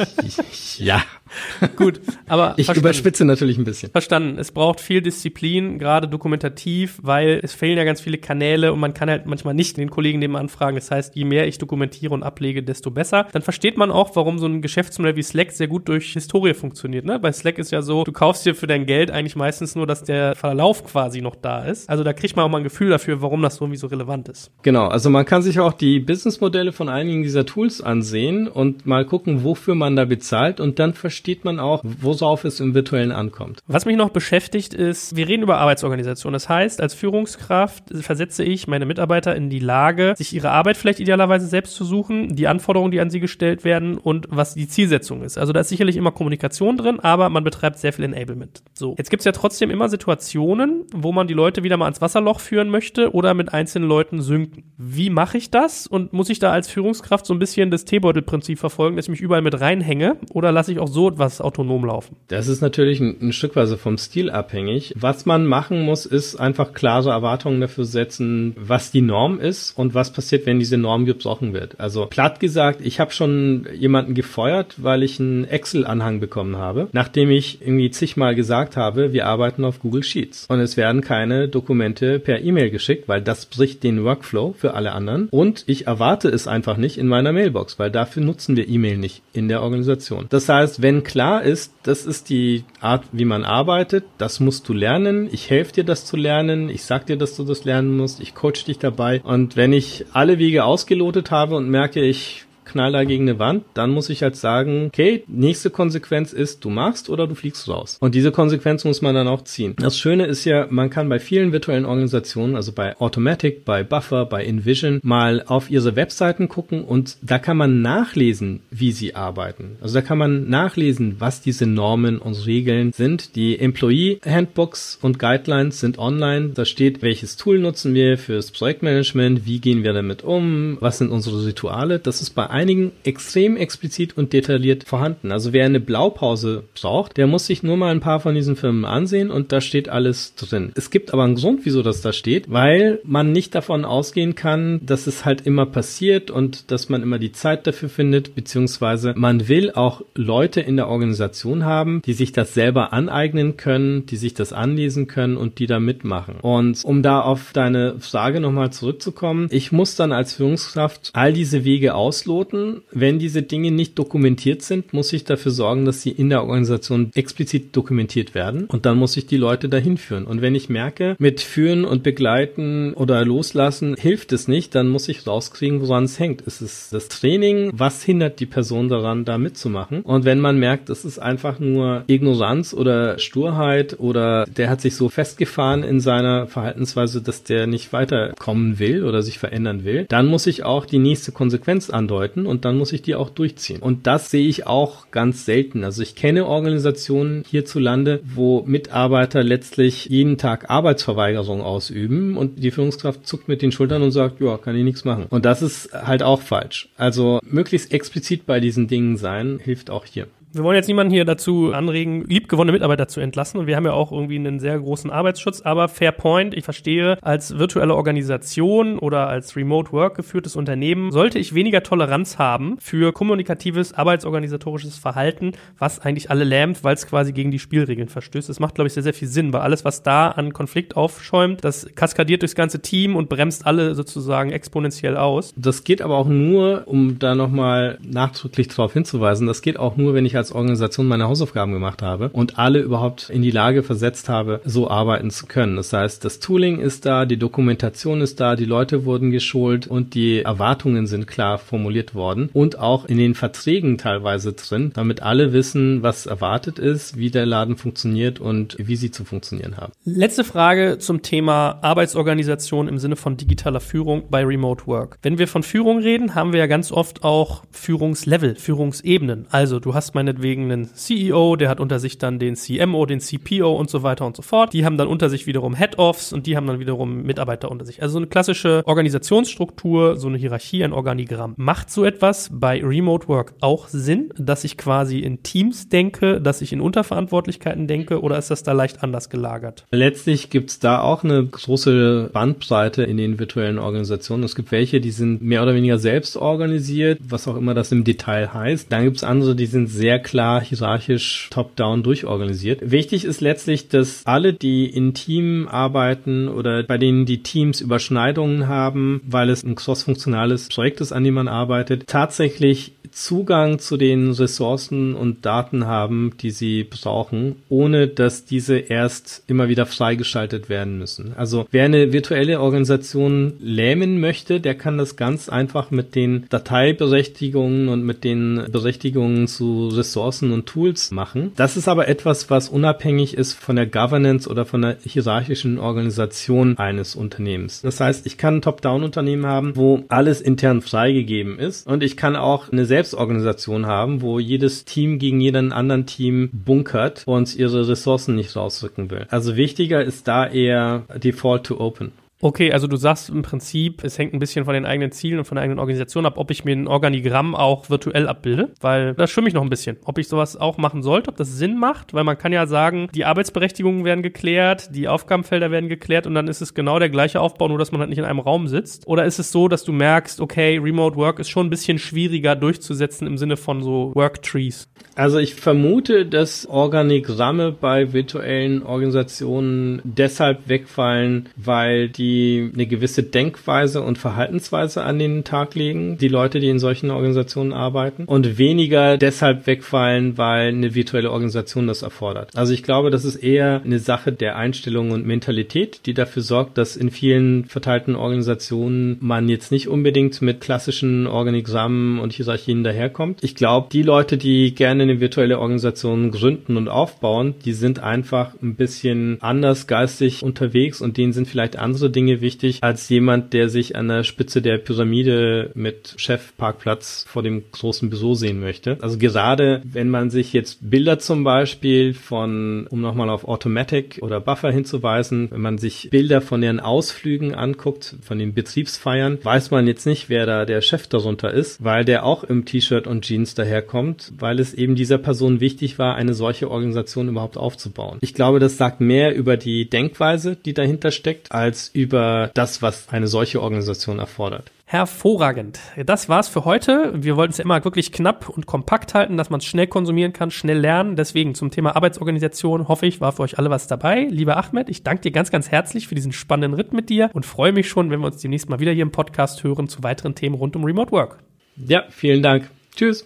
ja. 0.77 1.03
Gut, 1.75 2.01
aber 2.27 2.55
ich 2.57 2.65
verstanden. 2.65 2.79
überspitze 2.79 3.25
natürlich 3.25 3.57
ein 3.57 3.63
bisschen. 3.63 3.91
Verstanden. 3.91 4.37
Es 4.37 4.51
braucht 4.51 4.79
viel 4.79 5.01
Disziplin, 5.01 5.79
gerade 5.79 6.07
dokumentativ, 6.07 6.99
weil 7.01 7.39
es 7.43 7.53
fehlen 7.53 7.77
ja 7.77 7.83
ganz 7.83 8.01
viele 8.01 8.17
Kanäle 8.17 8.73
und 8.73 8.79
man 8.79 8.93
kann 8.93 9.09
halt 9.09 9.25
manchmal 9.25 9.53
nicht 9.53 9.77
den 9.77 9.89
Kollegen 9.89 10.19
nebenan 10.19 10.49
fragen. 10.49 10.75
Das 10.75 10.91
heißt, 10.91 11.15
je 11.15 11.25
mehr 11.25 11.47
ich 11.47 11.57
dokumentiere 11.57 12.13
und 12.13 12.23
ablege, 12.23 12.63
desto 12.63 12.91
besser. 12.91 13.27
Dann 13.31 13.41
versteht 13.41 13.77
man 13.77 13.91
auch, 13.91 14.15
warum 14.15 14.39
so 14.39 14.45
ein 14.45 14.61
Geschäftsmodell 14.61 15.15
wie 15.15 15.23
Slack 15.23 15.51
sehr 15.51 15.67
gut 15.67 15.87
durch 15.87 16.13
Historie 16.13 16.53
funktioniert. 16.53 17.05
Ne? 17.05 17.19
Bei 17.19 17.31
Slack 17.31 17.57
ist 17.57 17.71
ja 17.71 17.81
so, 17.81 18.03
du 18.03 18.11
kaufst 18.11 18.45
dir 18.45 18.55
für 18.55 18.67
dein 18.67 18.85
Geld 18.85 19.11
eigentlich 19.11 19.35
meistens 19.35 19.75
nur, 19.75 19.87
dass 19.87 20.03
der 20.03 20.35
Verlauf 20.35 20.85
quasi 20.85 21.21
noch 21.21 21.35
da 21.35 21.63
ist. 21.63 21.89
Also 21.89 22.03
da 22.03 22.13
kriegt 22.13 22.35
man 22.35 22.45
auch 22.45 22.49
mal 22.49 22.59
ein 22.59 22.63
Gefühl 22.63 22.89
dafür, 22.89 23.21
warum 23.21 23.41
das 23.41 23.55
so 23.55 23.65
irgendwie 23.65 23.79
so 23.79 23.87
relevant 23.87 24.29
ist. 24.29 24.51
Genau, 24.61 24.87
also 24.87 25.09
man 25.09 25.25
kann 25.25 25.41
sich 25.41 25.59
auch 25.59 25.73
die 25.73 25.99
Businessmodelle 25.99 26.71
von 26.71 26.89
einigen 26.89 27.23
dieser 27.23 27.45
Tools 27.45 27.81
ansehen 27.81 28.47
und 28.47 28.85
mal 28.85 29.05
gucken, 29.05 29.43
wofür 29.43 29.75
man 29.75 29.95
da 29.95 30.05
bezahlt 30.05 30.59
und 30.59 30.79
dann 30.79 30.93
versteht 30.93 31.22
man 31.43 31.59
auch, 31.59 31.81
worauf 31.83 32.43
es 32.45 32.59
im 32.59 32.73
Virtuellen 32.73 33.11
ankommt. 33.11 33.59
Was 33.67 33.85
mich 33.85 33.97
noch 33.97 34.09
beschäftigt 34.09 34.73
ist, 34.73 35.15
wir 35.15 35.27
reden 35.27 35.43
über 35.43 35.57
Arbeitsorganisation. 35.57 36.33
Das 36.33 36.49
heißt, 36.49 36.81
als 36.81 36.93
Führungskraft 36.93 37.83
versetze 38.01 38.43
ich 38.43 38.67
meine 38.67 38.85
Mitarbeiter 38.85 39.35
in 39.35 39.49
die 39.49 39.59
Lage, 39.59 40.13
sich 40.17 40.33
ihre 40.33 40.51
Arbeit 40.51 40.77
vielleicht 40.77 40.99
idealerweise 40.99 41.47
selbst 41.47 41.75
zu 41.75 41.85
suchen, 41.85 42.35
die 42.35 42.47
Anforderungen, 42.47 42.91
die 42.91 42.99
an 42.99 43.09
sie 43.09 43.19
gestellt 43.19 43.63
werden 43.63 43.97
und 43.97 44.27
was 44.29 44.53
die 44.53 44.67
Zielsetzung 44.67 45.23
ist. 45.23 45.37
Also 45.37 45.53
da 45.53 45.61
ist 45.61 45.69
sicherlich 45.69 45.97
immer 45.97 46.11
Kommunikation 46.11 46.77
drin, 46.77 46.99
aber 46.99 47.29
man 47.29 47.43
betreibt 47.43 47.79
sehr 47.79 47.93
viel 47.93 48.05
Enablement. 48.05 48.63
So, 48.73 48.95
jetzt 48.97 49.09
gibt 49.09 49.21
es 49.21 49.25
ja 49.25 49.31
trotzdem 49.31 49.69
immer 49.69 49.89
Situationen, 49.89 50.85
wo 50.93 51.11
man 51.11 51.27
die 51.27 51.33
Leute 51.33 51.63
wieder 51.63 51.77
mal 51.77 51.85
ans 51.85 52.01
Wasserloch 52.01 52.39
führen 52.39 52.69
möchte 52.69 53.13
oder 53.13 53.33
mit 53.33 53.53
einzelnen 53.53 53.87
Leuten 53.87 54.21
synken. 54.21 54.63
Wie 54.77 55.09
mache 55.09 55.37
ich 55.37 55.51
das 55.51 55.87
und 55.87 56.13
muss 56.13 56.29
ich 56.29 56.39
da 56.39 56.51
als 56.51 56.67
Führungskraft 56.67 57.25
so 57.25 57.33
ein 57.33 57.39
bisschen 57.39 57.71
das 57.71 57.85
Teebeutelprinzip 57.85 58.59
verfolgen, 58.59 58.95
dass 58.95 59.05
ich 59.05 59.11
mich 59.11 59.21
überall 59.21 59.41
mit 59.41 59.59
reinhänge 59.59 60.17
oder 60.31 60.51
lasse 60.51 60.71
ich 60.71 60.79
auch 60.79 60.87
so 60.87 61.12
etwas 61.13 61.41
autonom 61.41 61.85
laufen? 61.85 62.15
Das 62.27 62.47
ist 62.47 62.61
natürlich 62.61 62.99
ein, 62.99 63.15
ein 63.21 63.33
Stückweise 63.33 63.77
vom 63.77 63.97
Stil 63.97 64.29
abhängig. 64.29 64.93
Was 64.95 65.25
man 65.25 65.45
machen 65.45 65.81
muss, 65.81 66.05
ist 66.05 66.35
einfach 66.35 66.73
klare 66.73 67.11
Erwartungen 67.11 67.61
dafür 67.61 67.85
setzen, 67.85 68.55
was 68.57 68.91
die 68.91 69.01
Norm 69.01 69.39
ist 69.39 69.77
und 69.77 69.93
was 69.93 70.11
passiert, 70.11 70.45
wenn 70.45 70.59
diese 70.59 70.77
Norm 70.77 71.05
gebrochen 71.05 71.53
wird. 71.53 71.79
Also 71.79 72.05
platt 72.05 72.39
gesagt, 72.39 72.81
ich 72.83 72.99
habe 72.99 73.11
schon 73.11 73.67
jemanden 73.73 74.13
gefeuert, 74.13 74.75
weil 74.77 75.03
ich 75.03 75.19
einen 75.19 75.45
Excel-Anhang 75.45 76.19
bekommen 76.19 76.57
habe, 76.57 76.87
nachdem 76.91 77.29
ich 77.29 77.61
irgendwie 77.61 77.91
zigmal 77.91 78.35
gesagt 78.35 78.77
habe, 78.77 79.13
wir 79.13 79.27
arbeiten 79.27 79.63
auf 79.65 79.79
Google 79.79 80.03
Sheets 80.03 80.45
und 80.49 80.59
es 80.59 80.77
werden 80.77 81.01
keine 81.01 81.47
Dokumente 81.47 82.19
per 82.19 82.41
E-Mail 82.41 82.71
geschickt, 82.71 83.07
weil 83.07 83.21
das 83.21 83.45
bricht 83.45 83.83
den 83.83 84.03
Workflow 84.03 84.53
für 84.57 84.73
alle 84.73 84.93
anderen 84.93 85.27
und 85.29 85.63
ich 85.67 85.87
erwarte 85.87 86.29
es 86.29 86.47
einfach 86.47 86.77
nicht 86.77 86.97
in 86.97 87.07
meiner 87.07 87.31
Mailbox, 87.31 87.79
weil 87.79 87.91
dafür 87.91 88.23
nutzen 88.23 88.57
wir 88.57 88.67
E-Mail 88.67 88.97
nicht 88.97 89.21
in 89.33 89.47
der 89.47 89.61
Organisation. 89.61 90.25
Das 90.29 90.49
heißt, 90.49 90.81
wenn 90.81 91.02
klar 91.03 91.43
ist, 91.43 91.73
das 91.83 92.05
ist 92.05 92.29
die 92.29 92.63
Art, 92.79 93.03
wie 93.11 93.25
man 93.25 93.43
arbeitet, 93.43 94.05
das 94.17 94.39
musst 94.39 94.67
du 94.67 94.73
lernen, 94.73 95.29
ich 95.31 95.49
helfe 95.49 95.73
dir 95.73 95.83
das 95.83 96.05
zu 96.05 96.17
lernen, 96.17 96.69
ich 96.69 96.83
sag 96.83 97.05
dir, 97.05 97.17
dass 97.17 97.35
du 97.35 97.43
das 97.43 97.65
lernen 97.65 97.95
musst, 97.95 98.19
ich 98.19 98.33
coach 98.33 98.65
dich 98.65 98.79
dabei. 98.79 99.21
Und 99.23 99.55
wenn 99.55 99.73
ich 99.73 100.05
alle 100.13 100.39
Wege 100.39 100.63
ausgelotet 100.63 101.31
habe 101.31 101.55
und 101.55 101.69
merke, 101.69 102.01
ich 102.01 102.45
knall 102.65 102.91
da 102.91 103.03
gegen 103.03 103.27
eine 103.27 103.39
Wand, 103.39 103.63
dann 103.73 103.91
muss 103.91 104.09
ich 104.09 104.23
halt 104.23 104.35
sagen, 104.35 104.87
okay, 104.87 105.23
nächste 105.27 105.69
Konsequenz 105.69 106.33
ist, 106.33 106.63
du 106.63 106.69
machst 106.69 107.09
oder 107.09 107.27
du 107.27 107.35
fliegst 107.35 107.67
raus. 107.67 107.97
Und 107.99 108.15
diese 108.15 108.31
Konsequenz 108.31 108.83
muss 108.85 109.01
man 109.01 109.15
dann 109.15 109.27
auch 109.27 109.43
ziehen. 109.43 109.75
Das 109.77 109.97
Schöne 109.97 110.25
ist 110.25 110.45
ja, 110.45 110.67
man 110.69 110.89
kann 110.89 111.09
bei 111.09 111.19
vielen 111.19 111.51
virtuellen 111.51 111.85
Organisationen, 111.85 112.55
also 112.55 112.71
bei 112.71 112.99
Automatic, 112.99 113.65
bei 113.65 113.83
Buffer, 113.83 114.25
bei 114.25 114.43
InVision, 114.43 114.99
mal 115.03 115.43
auf 115.45 115.69
ihre 115.69 115.95
Webseiten 115.95 116.49
gucken 116.49 116.83
und 116.83 117.17
da 117.21 117.39
kann 117.39 117.57
man 117.57 117.81
nachlesen, 117.81 118.61
wie 118.71 118.91
sie 118.91 119.15
arbeiten. 119.15 119.77
Also 119.81 119.95
da 119.95 120.01
kann 120.01 120.17
man 120.17 120.49
nachlesen, 120.49 121.17
was 121.19 121.41
diese 121.41 121.65
Normen 121.65 122.19
und 122.19 122.45
Regeln 122.45 122.91
sind. 122.93 123.35
Die 123.35 123.59
Employee 123.59 124.19
Handbooks 124.25 124.97
und 125.01 125.19
Guidelines 125.19 125.79
sind 125.79 125.99
online. 125.99 126.49
Da 126.49 126.65
steht, 126.65 127.01
welches 127.01 127.37
Tool 127.37 127.59
nutzen 127.59 127.93
wir 127.93 128.17
fürs 128.17 128.51
Projektmanagement, 128.51 129.45
wie 129.45 129.59
gehen 129.59 129.83
wir 129.83 129.93
damit 129.93 130.23
um, 130.23 130.77
was 130.79 130.97
sind 130.97 131.11
unsere 131.11 131.45
Rituale. 131.45 131.99
Das 131.99 132.21
ist 132.21 132.31
bei 132.31 132.49
einigen 132.53 132.91
extrem 133.03 133.57
explizit 133.57 134.15
und 134.17 134.31
detailliert 134.31 134.83
vorhanden. 134.85 135.31
Also 135.31 135.51
wer 135.53 135.65
eine 135.65 135.79
Blaupause 135.79 136.63
braucht, 136.79 137.17
der 137.17 137.27
muss 137.27 137.47
sich 137.47 137.63
nur 137.63 137.77
mal 137.77 137.91
ein 137.91 137.99
paar 137.99 138.19
von 138.19 138.35
diesen 138.35 138.55
Firmen 138.55 138.85
ansehen 138.85 139.31
und 139.31 139.51
da 139.51 139.59
steht 139.59 139.89
alles 139.89 140.35
drin. 140.35 140.71
Es 140.75 140.91
gibt 140.91 141.11
aber 141.11 141.23
einen 141.23 141.35
Grund, 141.35 141.61
wieso 141.63 141.81
das 141.81 142.01
da 142.01 142.13
steht, 142.13 142.51
weil 142.51 142.99
man 143.03 143.31
nicht 143.31 143.55
davon 143.55 143.85
ausgehen 143.85 144.35
kann, 144.35 144.79
dass 144.85 145.07
es 145.07 145.25
halt 145.25 145.45
immer 145.45 145.65
passiert 145.65 146.31
und 146.31 146.71
dass 146.71 146.89
man 146.89 147.01
immer 147.01 147.19
die 147.19 147.31
Zeit 147.31 147.65
dafür 147.65 147.89
findet, 147.89 148.35
beziehungsweise 148.35 149.13
man 149.17 149.47
will 149.47 149.71
auch 149.71 150.01
Leute 150.15 150.61
in 150.61 150.77
der 150.77 150.87
Organisation 150.87 151.65
haben, 151.65 152.01
die 152.05 152.13
sich 152.13 152.31
das 152.31 152.53
selber 152.53 152.93
aneignen 152.93 153.57
können, 153.57 154.05
die 154.05 154.17
sich 154.17 154.33
das 154.33 154.53
anlesen 154.53 155.07
können 155.07 155.37
und 155.37 155.59
die 155.59 155.65
da 155.67 155.79
mitmachen. 155.79 156.35
Und 156.41 156.85
um 156.85 157.01
da 157.01 157.21
auf 157.21 157.51
deine 157.53 157.99
Frage 157.99 158.39
nochmal 158.39 158.71
zurückzukommen, 158.71 159.47
ich 159.49 159.71
muss 159.71 159.95
dann 159.95 160.11
als 160.11 160.33
Führungskraft 160.35 161.09
all 161.13 161.33
diese 161.33 161.63
Wege 161.65 161.95
ausloten. 161.95 162.42
Wenn 162.91 163.19
diese 163.19 163.41
Dinge 163.41 163.71
nicht 163.71 163.97
dokumentiert 163.97 164.61
sind, 164.61 164.93
muss 164.93 165.13
ich 165.13 165.23
dafür 165.23 165.51
sorgen, 165.51 165.85
dass 165.85 166.01
sie 166.01 166.11
in 166.11 166.29
der 166.29 166.41
Organisation 166.41 167.11
explizit 167.13 167.75
dokumentiert 167.75 168.35
werden 168.35 168.65
und 168.65 168.85
dann 168.85 168.97
muss 168.97 169.17
ich 169.17 169.25
die 169.25 169.37
Leute 169.37 169.69
dahin 169.69 169.97
führen. 169.97 170.25
Und 170.25 170.41
wenn 170.41 170.55
ich 170.55 170.69
merke, 170.69 171.15
mit 171.19 171.41
Führen 171.41 171.85
und 171.85 172.03
Begleiten 172.03 172.93
oder 172.93 173.23
Loslassen 173.25 173.95
hilft 173.97 174.33
es 174.33 174.47
nicht, 174.47 174.75
dann 174.75 174.89
muss 174.89 175.07
ich 175.09 175.25
rauskriegen, 175.25 175.81
woran 175.81 176.05
es 176.05 176.19
hängt. 176.19 176.41
Ist 176.41 176.61
es 176.61 176.89
das 176.89 177.07
Training? 177.09 177.71
Was 177.73 178.03
hindert 178.03 178.39
die 178.39 178.45
Person 178.45 178.89
daran, 178.89 179.25
da 179.25 179.37
mitzumachen? 179.37 180.01
Und 180.01 180.25
wenn 180.25 180.39
man 180.39 180.59
merkt, 180.59 180.89
es 180.89 181.05
ist 181.05 181.19
einfach 181.19 181.59
nur 181.59 182.03
Ignoranz 182.07 182.73
oder 182.73 183.19
Sturheit 183.19 183.99
oder 183.99 184.45
der 184.45 184.69
hat 184.69 184.81
sich 184.81 184.95
so 184.95 185.09
festgefahren 185.09 185.83
in 185.83 185.99
seiner 185.99 186.47
Verhaltensweise, 186.47 187.21
dass 187.21 187.43
der 187.43 187.67
nicht 187.67 187.93
weiterkommen 187.93 188.79
will 188.79 189.03
oder 189.03 189.21
sich 189.21 189.39
verändern 189.39 189.83
will, 189.83 190.05
dann 190.09 190.27
muss 190.27 190.47
ich 190.47 190.63
auch 190.63 190.85
die 190.85 190.99
nächste 190.99 191.31
Konsequenz 191.31 191.89
andeuten 191.89 192.32
und 192.35 192.65
dann 192.65 192.77
muss 192.77 192.93
ich 192.93 193.01
die 193.01 193.15
auch 193.15 193.29
durchziehen. 193.29 193.81
Und 193.81 194.07
das 194.07 194.29
sehe 194.29 194.47
ich 194.47 194.67
auch 194.67 195.11
ganz 195.11 195.45
selten. 195.45 195.83
Also 195.83 196.01
ich 196.01 196.15
kenne 196.15 196.45
Organisationen 196.45 197.43
hierzulande, 197.49 198.21
wo 198.23 198.63
Mitarbeiter 198.65 199.43
letztlich 199.43 200.05
jeden 200.05 200.37
Tag 200.37 200.69
Arbeitsverweigerung 200.69 201.61
ausüben 201.61 202.37
und 202.37 202.63
die 202.63 202.71
Führungskraft 202.71 203.25
zuckt 203.27 203.47
mit 203.47 203.61
den 203.61 203.71
Schultern 203.71 204.01
und 204.01 204.11
sagt, 204.11 204.41
ja, 204.41 204.57
kann 204.57 204.75
ich 204.75 204.83
nichts 204.83 205.05
machen. 205.05 205.25
Und 205.29 205.45
das 205.45 205.61
ist 205.61 205.93
halt 205.93 206.23
auch 206.23 206.41
falsch. 206.41 206.89
Also 206.97 207.39
möglichst 207.43 207.93
explizit 207.93 208.45
bei 208.45 208.59
diesen 208.59 208.87
Dingen 208.87 209.17
sein, 209.17 209.59
hilft 209.63 209.89
auch 209.89 210.05
hier. 210.05 210.27
Wir 210.55 210.63
wollen 210.63 210.75
jetzt 210.75 210.85
niemanden 210.85 211.11
hier 211.11 211.25
dazu 211.25 211.73
anregen, 211.73 212.25
liebgewonnene 212.25 212.73
Mitarbeiter 212.73 213.07
zu 213.07 213.19
entlassen. 213.19 213.59
Und 213.59 213.65
wir 213.65 213.75
haben 213.75 213.85
ja 213.85 213.93
auch 213.93 214.11
irgendwie 214.11 214.35
einen 214.35 214.59
sehr 214.59 214.77
großen 214.77 215.09
Arbeitsschutz. 215.09 215.61
Aber 215.61 215.87
Fair 215.87 216.11
Point, 216.11 216.53
ich 216.53 216.63
verstehe, 216.63 217.17
als 217.23 217.57
virtuelle 217.57 217.95
Organisation 217.95 218.99
oder 218.99 219.27
als 219.27 219.55
Remote 219.55 219.91
Work 219.91 220.15
geführtes 220.15 220.55
Unternehmen 220.55 221.11
sollte 221.11 221.39
ich 221.39 221.55
weniger 221.55 221.81
Toleranz 221.81 222.37
haben 222.37 222.77
für 222.79 223.13
kommunikatives, 223.13 223.93
arbeitsorganisatorisches 223.93 224.95
Verhalten, 224.95 225.53
was 225.79 225.99
eigentlich 225.99 226.29
alle 226.29 226.43
lähmt, 226.43 226.83
weil 226.83 226.93
es 226.93 227.07
quasi 227.07 227.33
gegen 227.33 227.49
die 227.49 227.57
Spielregeln 227.57 228.09
verstößt. 228.09 228.47
Das 228.47 228.59
macht, 228.59 228.75
glaube 228.75 228.89
ich, 228.89 228.93
sehr, 228.93 229.01
sehr 229.01 229.15
viel 229.15 229.29
Sinn, 229.29 229.53
weil 229.53 229.61
alles, 229.61 229.83
was 229.85 230.03
da 230.03 230.27
an 230.27 230.53
Konflikt 230.53 230.95
aufschäumt, 230.95 231.63
das 231.63 231.87
kaskadiert 231.95 232.43
durchs 232.43 232.53
ganze 232.53 232.79
Team 232.79 233.15
und 233.15 233.27
bremst 233.27 233.65
alle 233.65 233.95
sozusagen 233.95 234.51
exponentiell 234.51 235.17
aus. 235.17 235.51
Das 235.55 235.83
geht 235.83 236.03
aber 236.03 236.15
auch 236.15 236.27
nur, 236.27 236.83
um 236.85 237.17
da 237.17 237.33
nochmal 237.33 237.97
nachdrücklich 238.03 238.67
darauf 238.67 238.93
hinzuweisen, 238.93 239.47
das 239.47 239.63
geht 239.63 239.79
auch 239.79 239.97
nur, 239.97 240.13
wenn 240.13 240.27
ich 240.27 240.37
als 240.37 240.42
Organisation 240.51 241.07
meine 241.07 241.27
Hausaufgaben 241.27 241.73
gemacht 241.73 242.01
habe 242.01 242.29
und 242.33 242.59
alle 242.59 242.79
überhaupt 242.79 243.29
in 243.29 243.41
die 243.41 243.51
Lage 243.51 243.83
versetzt 243.83 244.29
habe, 244.29 244.61
so 244.65 244.89
arbeiten 244.89 245.31
zu 245.31 245.45
können. 245.45 245.75
Das 245.75 245.93
heißt, 245.93 246.23
das 246.25 246.39
Tooling 246.39 246.79
ist 246.79 247.05
da, 247.05 247.25
die 247.25 247.37
Dokumentation 247.37 248.21
ist 248.21 248.39
da, 248.39 248.55
die 248.55 248.65
Leute 248.65 249.05
wurden 249.05 249.31
geschult 249.31 249.87
und 249.87 250.13
die 250.13 250.41
Erwartungen 250.41 251.07
sind 251.07 251.27
klar 251.27 251.57
formuliert 251.57 252.15
worden 252.15 252.49
und 252.53 252.79
auch 252.79 253.05
in 253.05 253.17
den 253.17 253.35
Verträgen 253.35 253.97
teilweise 253.97 254.53
drin, 254.53 254.91
damit 254.93 255.21
alle 255.21 255.53
wissen, 255.53 256.03
was 256.03 256.25
erwartet 256.25 256.79
ist, 256.79 257.17
wie 257.17 257.29
der 257.29 257.45
Laden 257.45 257.77
funktioniert 257.77 258.39
und 258.39 258.75
wie 258.79 258.95
sie 258.95 259.11
zu 259.11 259.25
funktionieren 259.25 259.77
haben. 259.77 259.93
Letzte 260.05 260.43
Frage 260.43 260.97
zum 260.99 261.21
Thema 261.21 261.79
Arbeitsorganisation 261.81 262.87
im 262.87 262.97
Sinne 262.99 263.15
von 263.15 263.37
digitaler 263.37 263.79
Führung 263.79 264.23
bei 264.29 264.43
Remote 264.43 264.87
Work. 264.87 265.17
Wenn 265.21 265.37
wir 265.37 265.47
von 265.47 265.63
Führung 265.63 265.99
reden, 265.99 266.35
haben 266.35 266.53
wir 266.53 266.59
ja 266.59 266.67
ganz 266.67 266.91
oft 266.91 267.23
auch 267.23 267.63
Führungslevel, 267.71 268.55
Führungsebenen. 268.55 269.47
Also 269.49 269.79
du 269.79 269.93
hast 269.93 270.15
meine 270.15 270.32
meinetwegen 270.33 270.71
einen 270.71 270.93
CEO, 270.93 271.55
der 271.55 271.69
hat 271.69 271.79
unter 271.79 271.99
sich 271.99 272.17
dann 272.17 272.39
den 272.39 272.55
CMO, 272.55 273.05
den 273.05 273.19
CPO 273.19 273.71
und 273.73 273.89
so 273.89 274.03
weiter 274.03 274.25
und 274.25 274.35
so 274.35 274.41
fort. 274.41 274.73
Die 274.73 274.85
haben 274.85 274.97
dann 274.97 275.07
unter 275.07 275.29
sich 275.29 275.45
wiederum 275.45 275.75
Head-Offs 275.75 276.33
und 276.33 276.47
die 276.47 276.57
haben 276.57 276.65
dann 276.67 276.79
wiederum 276.79 277.23
Mitarbeiter 277.23 277.69
unter 277.69 277.85
sich. 277.85 278.01
Also 278.01 278.13
so 278.13 278.19
eine 278.19 278.27
klassische 278.27 278.83
Organisationsstruktur, 278.85 280.17
so 280.17 280.27
eine 280.27 280.37
Hierarchie, 280.37 280.83
ein 280.83 280.93
Organigramm. 280.93 281.53
Macht 281.57 281.91
so 281.91 282.03
etwas 282.03 282.49
bei 282.51 282.81
Remote 282.83 283.27
Work 283.27 283.53
auch 283.61 283.87
Sinn, 283.87 284.29
dass 284.37 284.63
ich 284.63 284.77
quasi 284.77 285.19
in 285.19 285.43
Teams 285.43 285.89
denke, 285.89 286.41
dass 286.41 286.61
ich 286.61 286.73
in 286.73 286.81
Unterverantwortlichkeiten 286.81 287.87
denke 287.87 288.21
oder 288.21 288.37
ist 288.37 288.49
das 288.49 288.63
da 288.63 288.71
leicht 288.71 289.03
anders 289.03 289.29
gelagert? 289.29 289.85
Letztlich 289.91 290.49
gibt 290.49 290.71
es 290.71 290.79
da 290.79 291.01
auch 291.01 291.23
eine 291.23 291.45
große 291.45 292.31
Bandbreite 292.33 293.03
in 293.03 293.17
den 293.17 293.39
virtuellen 293.39 293.77
Organisationen. 293.77 294.43
Es 294.43 294.55
gibt 294.55 294.71
welche, 294.71 294.99
die 294.99 295.11
sind 295.11 295.41
mehr 295.41 295.61
oder 295.61 295.75
weniger 295.75 295.99
selbst 295.99 296.37
organisiert, 296.37 297.19
was 297.23 297.47
auch 297.47 297.55
immer 297.55 297.73
das 297.73 297.91
im 297.91 298.03
Detail 298.03 298.53
heißt. 298.53 298.91
Dann 298.91 299.03
gibt 299.03 299.17
es 299.17 299.23
andere, 299.23 299.55
die 299.55 299.65
sind 299.65 299.87
sehr 299.87 300.22
klar 300.23 300.61
hierarchisch 300.61 301.49
top-down 301.51 302.03
durchorganisiert. 302.03 302.79
Wichtig 302.89 303.25
ist 303.25 303.41
letztlich, 303.41 303.89
dass 303.89 304.25
alle, 304.25 304.53
die 304.53 304.85
in 304.85 305.13
Team 305.13 305.67
arbeiten 305.69 306.47
oder 306.47 306.83
bei 306.83 306.97
denen 306.97 307.25
die 307.25 307.43
Teams 307.43 307.81
Überschneidungen 307.81 308.67
haben, 308.67 309.21
weil 309.25 309.49
es 309.49 309.63
ein 309.63 309.75
cross-funktionales 309.75 310.69
Projekt 310.69 311.01
ist, 311.01 311.11
an 311.11 311.23
dem 311.23 311.35
man 311.35 311.47
arbeitet, 311.47 312.07
tatsächlich 312.07 312.93
Zugang 313.13 313.77
zu 313.77 313.95
den 313.95 314.31
Ressourcen 314.31 315.13
und 315.13 315.45
Daten 315.45 315.85
haben, 315.85 316.31
die 316.41 316.49
sie 316.49 316.83
brauchen, 316.83 317.57
ohne 317.69 318.07
dass 318.07 318.45
diese 318.45 318.77
erst 318.77 319.43
immer 319.47 319.69
wieder 319.69 319.85
freigeschaltet 319.85 320.67
werden 320.67 320.97
müssen. 320.97 321.33
Also 321.35 321.67
wer 321.69 321.85
eine 321.85 322.11
virtuelle 322.11 322.59
Organisation 322.59 323.53
lähmen 323.59 324.19
möchte, 324.19 324.59
der 324.59 324.75
kann 324.75 324.97
das 324.97 325.15
ganz 325.15 325.47
einfach 325.47 325.91
mit 325.91 326.15
den 326.15 326.45
Dateiberechtigungen 326.49 327.87
und 327.87 328.03
mit 328.03 328.23
den 328.23 328.65
Berechtigungen 328.71 329.47
zu 329.47 329.89
Ressourcen 329.89 330.12
und 330.15 330.65
Tools 330.65 331.11
machen. 331.11 331.51
Das 331.55 331.77
ist 331.77 331.87
aber 331.87 332.07
etwas, 332.07 332.49
was 332.49 332.69
unabhängig 332.69 333.35
ist 333.35 333.53
von 333.53 333.75
der 333.75 333.87
Governance 333.87 334.49
oder 334.49 334.65
von 334.65 334.81
der 334.81 334.97
hierarchischen 335.03 335.79
Organisation 335.79 336.77
eines 336.77 337.15
Unternehmens. 337.15 337.81
Das 337.81 337.99
heißt, 337.99 338.25
ich 338.25 338.37
kann 338.37 338.57
ein 338.57 338.61
Top-Down-Unternehmen 338.61 339.45
haben, 339.45 339.75
wo 339.75 340.03
alles 340.09 340.41
intern 340.41 340.81
freigegeben 340.81 341.59
ist 341.59 341.87
und 341.87 342.03
ich 342.03 342.17
kann 342.17 342.35
auch 342.35 342.71
eine 342.71 342.85
Selbstorganisation 342.85 343.85
haben, 343.85 344.21
wo 344.21 344.39
jedes 344.39 344.85
Team 344.85 345.19
gegen 345.19 345.41
jeden 345.41 345.71
anderen 345.71 346.05
Team 346.05 346.49
bunkert 346.51 347.23
und 347.25 347.55
ihre 347.55 347.87
Ressourcen 347.87 348.35
nicht 348.35 348.55
rausrücken 348.55 349.09
will. 349.09 349.25
Also 349.29 349.55
wichtiger 349.55 350.03
ist 350.03 350.27
da 350.27 350.47
eher 350.47 351.03
Default 351.15 351.65
to 351.65 351.79
Open. 351.79 352.11
Okay, 352.43 352.73
also 352.73 352.87
du 352.87 352.97
sagst 352.97 353.29
im 353.29 353.41
Prinzip, 353.41 354.03
es 354.03 354.19
hängt 354.19 354.33
ein 354.33 354.39
bisschen 354.39 354.65
von 354.65 354.73
den 354.73 354.85
eigenen 354.85 355.13
Zielen 355.13 355.39
und 355.39 355.45
von 355.45 355.55
der 355.55 355.63
eigenen 355.63 355.79
Organisation 355.79 356.25
ab, 356.25 356.33
ob 356.35 356.51
ich 356.51 356.65
mir 356.65 356.75
ein 356.75 356.89
Organigramm 356.89 357.55
auch 357.55 357.89
virtuell 357.89 358.27
abbilde, 358.27 358.73
weil 358.81 359.13
da 359.13 359.27
schwimme 359.27 359.47
ich 359.47 359.53
noch 359.53 359.61
ein 359.61 359.69
bisschen. 359.69 359.95
Ob 360.03 360.17
ich 360.17 360.27
sowas 360.27 360.57
auch 360.57 360.77
machen 360.77 361.03
sollte, 361.03 361.29
ob 361.29 361.37
das 361.37 361.57
Sinn 361.57 361.77
macht, 361.77 362.13
weil 362.13 362.25
man 362.25 362.37
kann 362.37 362.51
ja 362.51 362.67
sagen, 362.67 363.07
die 363.15 363.23
Arbeitsberechtigungen 363.23 364.03
werden 364.03 364.23
geklärt, 364.23 364.93
die 364.93 365.07
Aufgabenfelder 365.07 365.71
werden 365.71 365.87
geklärt 365.87 366.27
und 366.27 366.35
dann 366.35 366.49
ist 366.49 366.59
es 366.59 366.73
genau 366.73 366.99
der 366.99 367.09
gleiche 367.09 367.39
Aufbau, 367.39 367.69
nur 367.69 367.77
dass 367.77 367.93
man 367.93 368.01
halt 368.01 368.09
nicht 368.09 368.19
in 368.19 368.25
einem 368.25 368.39
Raum 368.39 368.67
sitzt. 368.67 369.07
Oder 369.07 369.23
ist 369.23 369.39
es 369.39 369.53
so, 369.53 369.69
dass 369.69 369.85
du 369.85 369.93
merkst, 369.93 370.41
okay, 370.41 370.77
Remote 370.79 371.15
Work 371.15 371.39
ist 371.39 371.49
schon 371.49 371.67
ein 371.67 371.69
bisschen 371.69 371.97
schwieriger 371.97 372.57
durchzusetzen 372.57 373.25
im 373.25 373.37
Sinne 373.37 373.55
von 373.55 373.81
so 373.81 374.11
Work 374.15 374.41
Trees? 374.41 374.89
Also 375.15 375.37
ich 375.37 375.55
vermute, 375.55 376.25
dass 376.25 376.65
Organigramme 376.65 377.71
bei 377.71 378.13
virtuellen 378.13 378.83
Organisationen 378.83 380.01
deshalb 380.03 380.67
wegfallen, 380.67 381.49
weil 381.55 382.09
die 382.09 382.71
eine 382.73 382.87
gewisse 382.87 383.23
Denkweise 383.23 384.01
und 384.01 384.17
Verhaltensweise 384.17 385.03
an 385.03 385.19
den 385.19 385.43
Tag 385.43 385.75
legen, 385.75 386.17
die 386.17 386.27
Leute, 386.27 386.59
die 386.59 386.69
in 386.69 386.79
solchen 386.79 387.11
Organisationen 387.11 387.73
arbeiten, 387.73 388.25
und 388.25 388.57
weniger 388.57 389.17
deshalb 389.17 389.67
wegfallen, 389.67 390.37
weil 390.37 390.69
eine 390.69 390.95
virtuelle 390.95 391.31
Organisation 391.31 391.87
das 391.87 392.01
erfordert. 392.01 392.49
Also 392.55 392.73
ich 392.73 392.83
glaube, 392.83 393.11
das 393.11 393.25
ist 393.25 393.35
eher 393.35 393.81
eine 393.83 393.99
Sache 393.99 394.31
der 394.31 394.55
Einstellung 394.55 395.11
und 395.11 395.25
Mentalität, 395.25 396.01
die 396.05 396.13
dafür 396.13 396.41
sorgt, 396.41 396.77
dass 396.77 396.95
in 396.95 397.11
vielen 397.11 397.65
verteilten 397.65 398.15
Organisationen 398.15 399.17
man 399.19 399.49
jetzt 399.49 399.71
nicht 399.71 399.87
unbedingt 399.87 400.41
mit 400.41 400.61
klassischen 400.61 401.27
Organigrammen 401.27 402.19
und 402.19 402.33
Hierarchien 402.33 402.83
daherkommt. 402.83 403.43
Ich 403.43 403.55
glaube, 403.55 403.89
die 403.91 404.03
Leute, 404.03 404.37
die 404.37 404.73
gerne 404.73 404.92
gerne 404.93 405.11
eine 405.11 405.19
virtuelle 405.19 405.57
Organisation 405.57 406.29
gründen 406.29 406.77
und 406.77 406.87
aufbauen, 406.87 407.55
die 407.65 407.73
sind 407.73 407.97
einfach 407.97 408.53
ein 408.61 408.75
bisschen 408.75 409.37
anders 409.41 409.87
geistig 409.87 410.43
unterwegs 410.43 411.01
und 411.01 411.17
denen 411.17 411.33
sind 411.33 411.47
vielleicht 411.47 411.79
andere 411.79 412.11
Dinge 412.11 412.41
wichtig 412.41 412.77
als 412.81 413.09
jemand, 413.09 413.53
der 413.53 413.69
sich 413.69 413.95
an 413.95 414.07
der 414.07 414.23
Spitze 414.23 414.61
der 414.61 414.77
Pyramide 414.77 415.71
mit 415.73 416.13
Chefparkplatz 416.17 417.25
vor 417.27 417.41
dem 417.41 417.63
großen 417.71 418.11
Büro 418.11 418.35
sehen 418.35 418.59
möchte. 418.59 418.99
Also 419.01 419.17
gerade 419.17 419.81
wenn 419.83 420.09
man 420.09 420.29
sich 420.29 420.53
jetzt 420.53 420.87
Bilder 420.87 421.17
zum 421.17 421.43
Beispiel 421.43 422.13
von, 422.13 422.85
um 422.91 423.01
nochmal 423.01 423.31
auf 423.31 423.47
Automatic 423.47 424.19
oder 424.21 424.39
Buffer 424.39 424.71
hinzuweisen, 424.71 425.49
wenn 425.49 425.61
man 425.61 425.79
sich 425.79 426.09
Bilder 426.11 426.39
von 426.39 426.61
deren 426.61 426.79
Ausflügen 426.79 427.55
anguckt, 427.55 428.15
von 428.21 428.37
den 428.37 428.53
Betriebsfeiern, 428.53 429.39
weiß 429.41 429.71
man 429.71 429.87
jetzt 429.87 430.05
nicht, 430.05 430.29
wer 430.29 430.45
da 430.45 430.65
der 430.65 430.81
Chef 430.81 431.07
darunter 431.07 431.51
ist, 431.51 431.83
weil 431.83 432.05
der 432.05 432.27
auch 432.27 432.43
im 432.43 432.65
T-Shirt 432.65 433.07
und 433.07 433.25
Jeans 433.25 433.55
daherkommt, 433.55 434.33
weil 434.37 434.59
es 434.59 434.75
eben 434.75 434.82
dieser 434.95 435.17
Person 435.17 435.59
wichtig 435.59 435.97
war, 435.99 436.15
eine 436.15 436.33
solche 436.33 436.69
Organisation 436.69 437.29
überhaupt 437.29 437.57
aufzubauen. 437.57 438.17
Ich 438.21 438.33
glaube, 438.33 438.59
das 438.59 438.77
sagt 438.77 439.01
mehr 439.01 439.35
über 439.35 439.57
die 439.57 439.89
Denkweise, 439.89 440.55
die 440.55 440.73
dahinter 440.73 441.11
steckt, 441.11 441.51
als 441.51 441.89
über 441.93 442.51
das, 442.53 442.81
was 442.81 443.09
eine 443.09 443.27
solche 443.27 443.61
Organisation 443.61 444.19
erfordert. 444.19 444.71
Hervorragend. 444.93 445.79
Das 446.05 446.29
war's 446.29 446.49
für 446.49 446.65
heute. 446.65 447.13
Wir 447.15 447.35
wollten 447.35 447.51
es 447.51 447.57
ja 447.57 447.63
immer 447.63 447.83
wirklich 447.83 448.11
knapp 448.11 448.47
und 448.47 448.67
kompakt 448.67 449.15
halten, 449.15 449.37
dass 449.37 449.49
man 449.49 449.59
es 449.59 449.65
schnell 449.65 449.87
konsumieren 449.87 450.33
kann, 450.33 450.51
schnell 450.51 450.77
lernen. 450.77 451.15
Deswegen 451.15 451.55
zum 451.55 451.71
Thema 451.71 451.95
Arbeitsorganisation 451.95 452.87
hoffe 452.87 453.07
ich, 453.07 453.19
war 453.19 453.31
für 453.31 453.41
euch 453.41 453.57
alle 453.57 453.71
was 453.71 453.87
dabei. 453.87 454.27
Lieber 454.29 454.55
Ahmed, 454.55 454.89
ich 454.89 455.01
danke 455.01 455.23
dir 455.23 455.31
ganz, 455.31 455.49
ganz 455.49 455.71
herzlich 455.71 456.07
für 456.07 456.13
diesen 456.13 456.31
spannenden 456.31 456.75
Ritt 456.75 456.93
mit 456.93 457.09
dir 457.09 457.31
und 457.33 457.43
freue 457.43 457.71
mich 457.71 457.89
schon, 457.89 458.11
wenn 458.11 458.19
wir 458.19 458.27
uns 458.27 458.41
demnächst 458.41 458.69
mal 458.69 458.79
wieder 458.79 458.91
hier 458.91 459.01
im 459.01 459.11
Podcast 459.11 459.63
hören 459.63 459.87
zu 459.87 460.03
weiteren 460.03 460.35
Themen 460.35 460.53
rund 460.53 460.75
um 460.75 460.83
Remote 460.83 461.11
Work. 461.11 461.39
Ja, 461.75 462.03
vielen 462.09 462.43
Dank. 462.43 462.69
Tschüss. 462.95 463.25